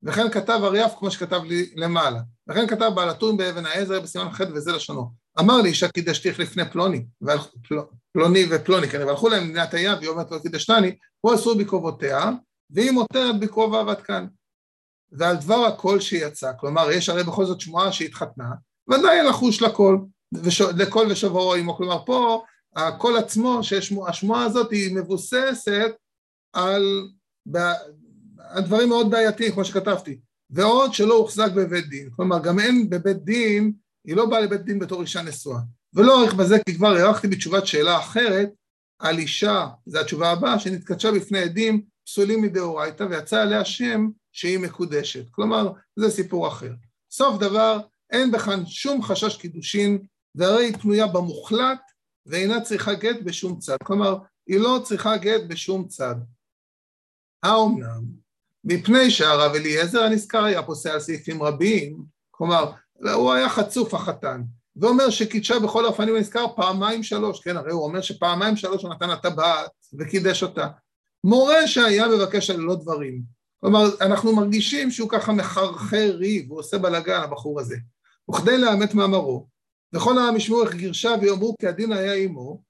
[0.02, 2.20] וכן כתב אריאף כמו שכתב לי למעלה.
[2.48, 5.10] וכן כתב בעל הטורים באבן העזר בסימן ח' וזה לשונו.
[5.40, 7.06] אמר לי אישה קידשתיך לפני פלוני,
[8.16, 12.30] פלוני ופלוני, כן, והלכו להם למדינת הים, והיא אומרת לו קידשתני, הוא אסור בקרובותיה,
[12.70, 14.26] והיא מותרת בקרוביו עד כאן.
[15.12, 18.50] ועל דבר הקול שיצא, כלומר, יש הרי בכל זאת שמועה שהתחתנה,
[18.90, 20.04] ודאי לחוש לקול,
[20.34, 20.60] וש...
[20.60, 22.44] לקול ושוברו עמו, כלומר, פה
[22.76, 25.94] הקול עצמו, שהשמועה הזאת היא מבוססת
[26.52, 27.08] על
[28.38, 30.18] הדברים מאוד בעייתיים, כמו שכתבתי.
[30.50, 32.10] ועוד שלא הוחזק בבית דין.
[32.10, 33.72] כלומר, גם אין בבית דין,
[34.04, 35.60] היא לא באה לבית דין בתור אישה נשואה.
[35.94, 38.50] ולא אורך בזה, כי כבר הארכתי בתשובת שאלה אחרת,
[38.98, 45.30] על אישה, זו התשובה הבאה, שנתקדשה בפני עדים פסולים מדאורייתא, ויצא עליה שם שהיא מקודשת.
[45.30, 46.72] כלומר, זה סיפור אחר.
[47.10, 47.78] סוף דבר,
[48.10, 49.98] אין בכאן שום חשש קידושין,
[50.34, 51.80] והרי היא פנויה במוחלט,
[52.26, 53.76] ואינה צריכה גט בשום צד.
[53.84, 56.14] כלומר, היא לא צריכה גט בשום צד.
[57.42, 58.02] האומנם?
[58.64, 62.72] מפני שהרב אליעזר הנזכר היה פוסע על סעיפים רבים, כלומר,
[63.14, 64.42] הוא היה חצוף החתן,
[64.80, 69.08] ואומר שקידשה בכל האופנים הנזכר פעמיים שלוש, כן, הרי הוא אומר שפעמיים שלוש הוא נתן
[69.08, 70.66] לה טבעת וקידש אותה.
[71.24, 73.22] מורה שהיה מבקש על לא דברים.
[73.60, 77.76] כלומר, אנחנו מרגישים שהוא ככה מחרחר ריב, הוא עושה בלאגן, הבחור הזה.
[78.30, 79.46] וכדי לאמת מאמרו,
[79.92, 82.62] וכל העם ישמעו איך גירשה ויאמרו כי הדין היה עמו,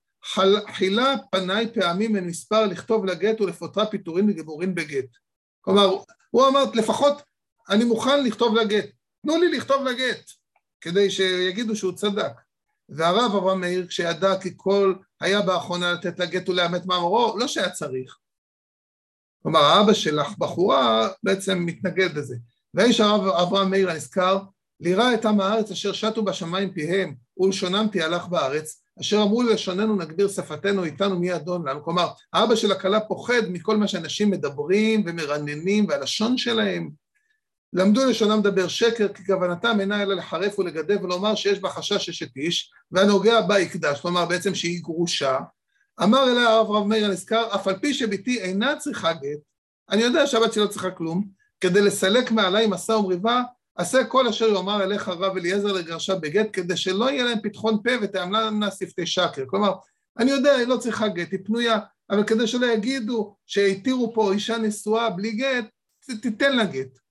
[0.73, 5.09] חילה פניי פעמים מן מספר לכתוב לגט ולפוטרה פיטורין וגירושין בגט.
[5.61, 5.97] כלומר,
[6.31, 7.23] הוא אמר, לפחות
[7.71, 8.87] אני מוכן לכתוב לגט,
[9.23, 10.31] תנו לי לכתוב לגט,
[10.87, 12.33] כדי שיגידו שהוא צדק.
[12.89, 18.17] והרב אברהם מאיר, כשידע כי כל היה באחרונה לתת לגט ולאמת מאמרו, לא שהיה צריך.
[19.43, 22.37] כלומר, האבא שלך, בחורה, בעצם מתנגד לזה.
[22.75, 24.39] והאיש הרב אברהם מאיר הנזכר,
[24.81, 30.29] לירא את עם הארץ אשר שטו בשמיים פיהם, ולשונם תהלך בארץ, אשר אמרו ללשוננו נגביר
[30.29, 31.85] שפתנו איתנו מי אדון לנו.
[31.85, 37.06] כלומר, האבא של הכלה פוחד מכל מה שאנשים מדברים ומרננים והלשון שלהם.
[37.77, 42.37] למדו לשונם לדבר שקר, כי כוונתם אינה אלא לחרף ולגדף ולומר שיש בה חשש אשת
[42.37, 45.39] איש, והנוגע בה יקדש, כלומר בעצם שהיא גרושה.
[46.03, 49.39] אמר אליה הרב רב מאיר הנזכר, אף על פי שבתי אינה צריכה גט,
[49.91, 51.25] אני יודע שהבת שלי לא צריכה כלום,
[51.61, 53.43] כדי לסלק מעליי מסע ומריבה,
[53.77, 57.91] עשה כל אשר יאמר אליך רב אליעזר לגרשה בגט, כדי שלא יהיה להם פתחון פה
[58.03, 59.45] ותאמלנה שפתי שקר.
[59.47, 59.73] כלומר,
[60.19, 61.79] אני יודע, היא לא צריכה גט, היא פנויה,
[62.11, 65.65] אבל כדי שלא יגידו שהתירו פה אישה נשואה בלי גט,
[66.23, 67.06] תיתן לה גט.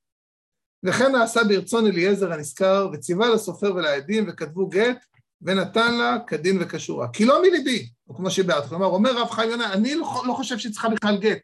[0.86, 5.06] וכן נעשה ברצון אליעזר הנזכר, וציווה לסופר ולעדים, וכתבו גט,
[5.42, 7.08] ונתן לה כדין וכשורה.
[7.14, 10.58] כי לא מליבי, או כמו שבאת, כלומר, אומר רב חיים יונה, אני לא, לא חושב
[10.58, 11.42] שהיא צריכה בכלל גט.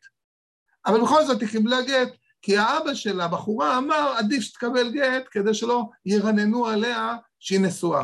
[0.85, 2.09] אבל בכל זאת היא קיבלה גט,
[2.41, 8.03] כי האבא של הבחורה אמר, עדיף שתקבל גט כדי שלא ירננו עליה שהיא נשואה.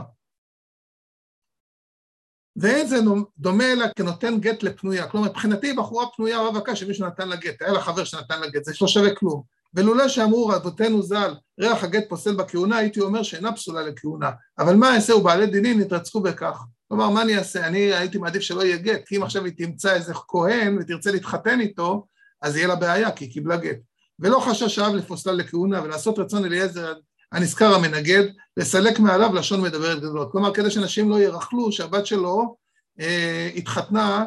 [2.56, 2.98] ואין זה
[3.38, 5.08] דומה אלא כנותן גט לפנויה.
[5.08, 8.64] כלומר, מבחינתי בחורה פנויה רווקה שמישהו נתן לה גט, היה לה חבר שנתן לה גט,
[8.64, 9.57] זה לא שווה כלום.
[9.78, 14.32] ולולא שאמרו רבותינו ז"ל, ריח הגט פוסל בכהונה, הייתי אומר שאינה פסולה לכהונה.
[14.60, 16.64] אבל מה יעשהו בעלי דינים, יתרצקו בכך.
[16.88, 17.68] כלומר, מה אני אעשה?
[17.68, 21.60] אני הייתי מעדיף שלא יהיה גט, כי אם עכשיו היא תמצא איזה כהן ותרצה להתחתן
[21.60, 22.06] איתו,
[22.42, 23.78] אז יהיה לה בעיה, כי היא קיבלה גט.
[24.20, 26.94] ולא חשש האב לפוסלה לכהונה ולעשות רצון אליעזר
[27.32, 28.24] הנזכר המנגד,
[28.58, 30.32] לסלק מעליו לשון מדברת גדולות.
[30.32, 32.56] כלומר, כדי שאנשים לא ירכלו שהבת שלו
[33.00, 34.26] אה, התחתנה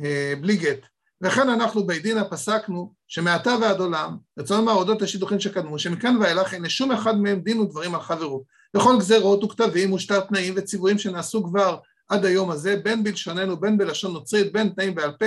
[0.00, 0.86] אה, בלי גט.
[1.22, 6.62] וכן אנחנו בית דינה פסקנו שמעתה ועד עולם, רצון אודות השידוכים שקדמו, שמכאן ואילך אין
[6.62, 8.44] לשום אחד מהם דין ודברים על חברו.
[8.76, 11.76] בכל גזרות וכתבים ושטר תנאים וציוויים שנעשו כבר
[12.08, 15.26] עד היום הזה, בין בלשוננו, בין בלשון נוצרית, בין תנאים בעל פה,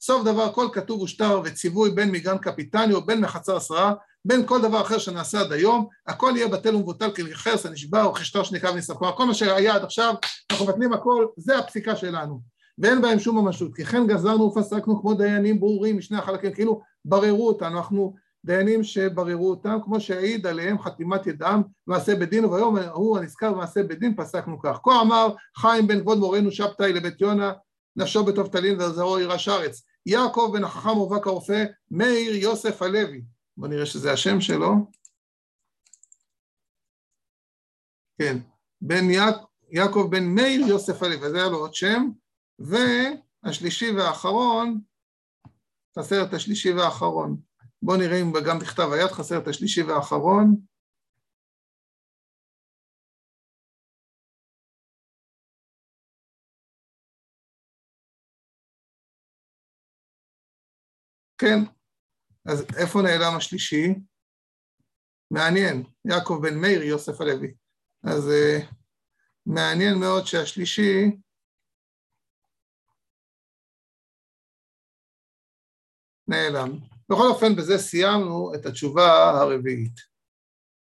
[0.00, 4.62] סוף דבר כל כתוב ושטר וציווי בין מגן קפיטני או בין מחצר עשרה, בין כל
[4.62, 8.70] דבר אחר שנעשה עד היום, הכל יהיה בטל ומבוטל כחרס הנשבע או כשטר שנקרא.
[8.98, 10.14] כלומר, כל מה שהיה עד עכשיו,
[10.52, 12.51] אנחנו מבטלים הכל, זה הפסיקה שלנו.
[12.82, 17.48] ואין בהם שום ממשות, כי כן גזרנו ופסקנו כמו דיינים ברורים משני החלקים, כאילו בררו
[17.48, 18.14] אותנו, אנחנו
[18.44, 24.16] דיינים שבררו אותם, כמו שהעיד עליהם חתימת ידם מעשה בדין, וביום ההוא הנזכר במעשה בדין
[24.16, 24.78] פסקנו כך.
[24.82, 27.52] כה אמר חיים בן כבוד מורנו שבתאי לבית יונה,
[27.96, 29.82] נפשו בטוב טלין וזרעו ירש ארץ.
[30.06, 33.22] יעקב בן החכם ובק הרופא, מאיר יוסף הלוי.
[33.56, 34.74] בואו נראה שזה השם שלו.
[38.18, 38.38] כן,
[38.80, 39.36] בן יעק,
[39.70, 42.10] יעקב בן מאיר יוסף הלוי, אז היה לו עוד שם.
[42.58, 44.80] והשלישי והאחרון,
[45.98, 47.40] חסר את השלישי והאחרון.
[47.82, 50.56] בואו נראה אם גם בכתב היד חסר את השלישי והאחרון.
[61.38, 61.58] כן,
[62.46, 63.94] אז איפה נעלם השלישי?
[65.30, 67.54] מעניין, יעקב בן מאיר יוסף הלוי.
[68.04, 68.74] אז uh,
[69.46, 71.16] מעניין מאוד שהשלישי
[76.28, 76.78] נעלם.
[77.08, 80.11] בכל אופן, בזה סיימנו את התשובה הרביעית.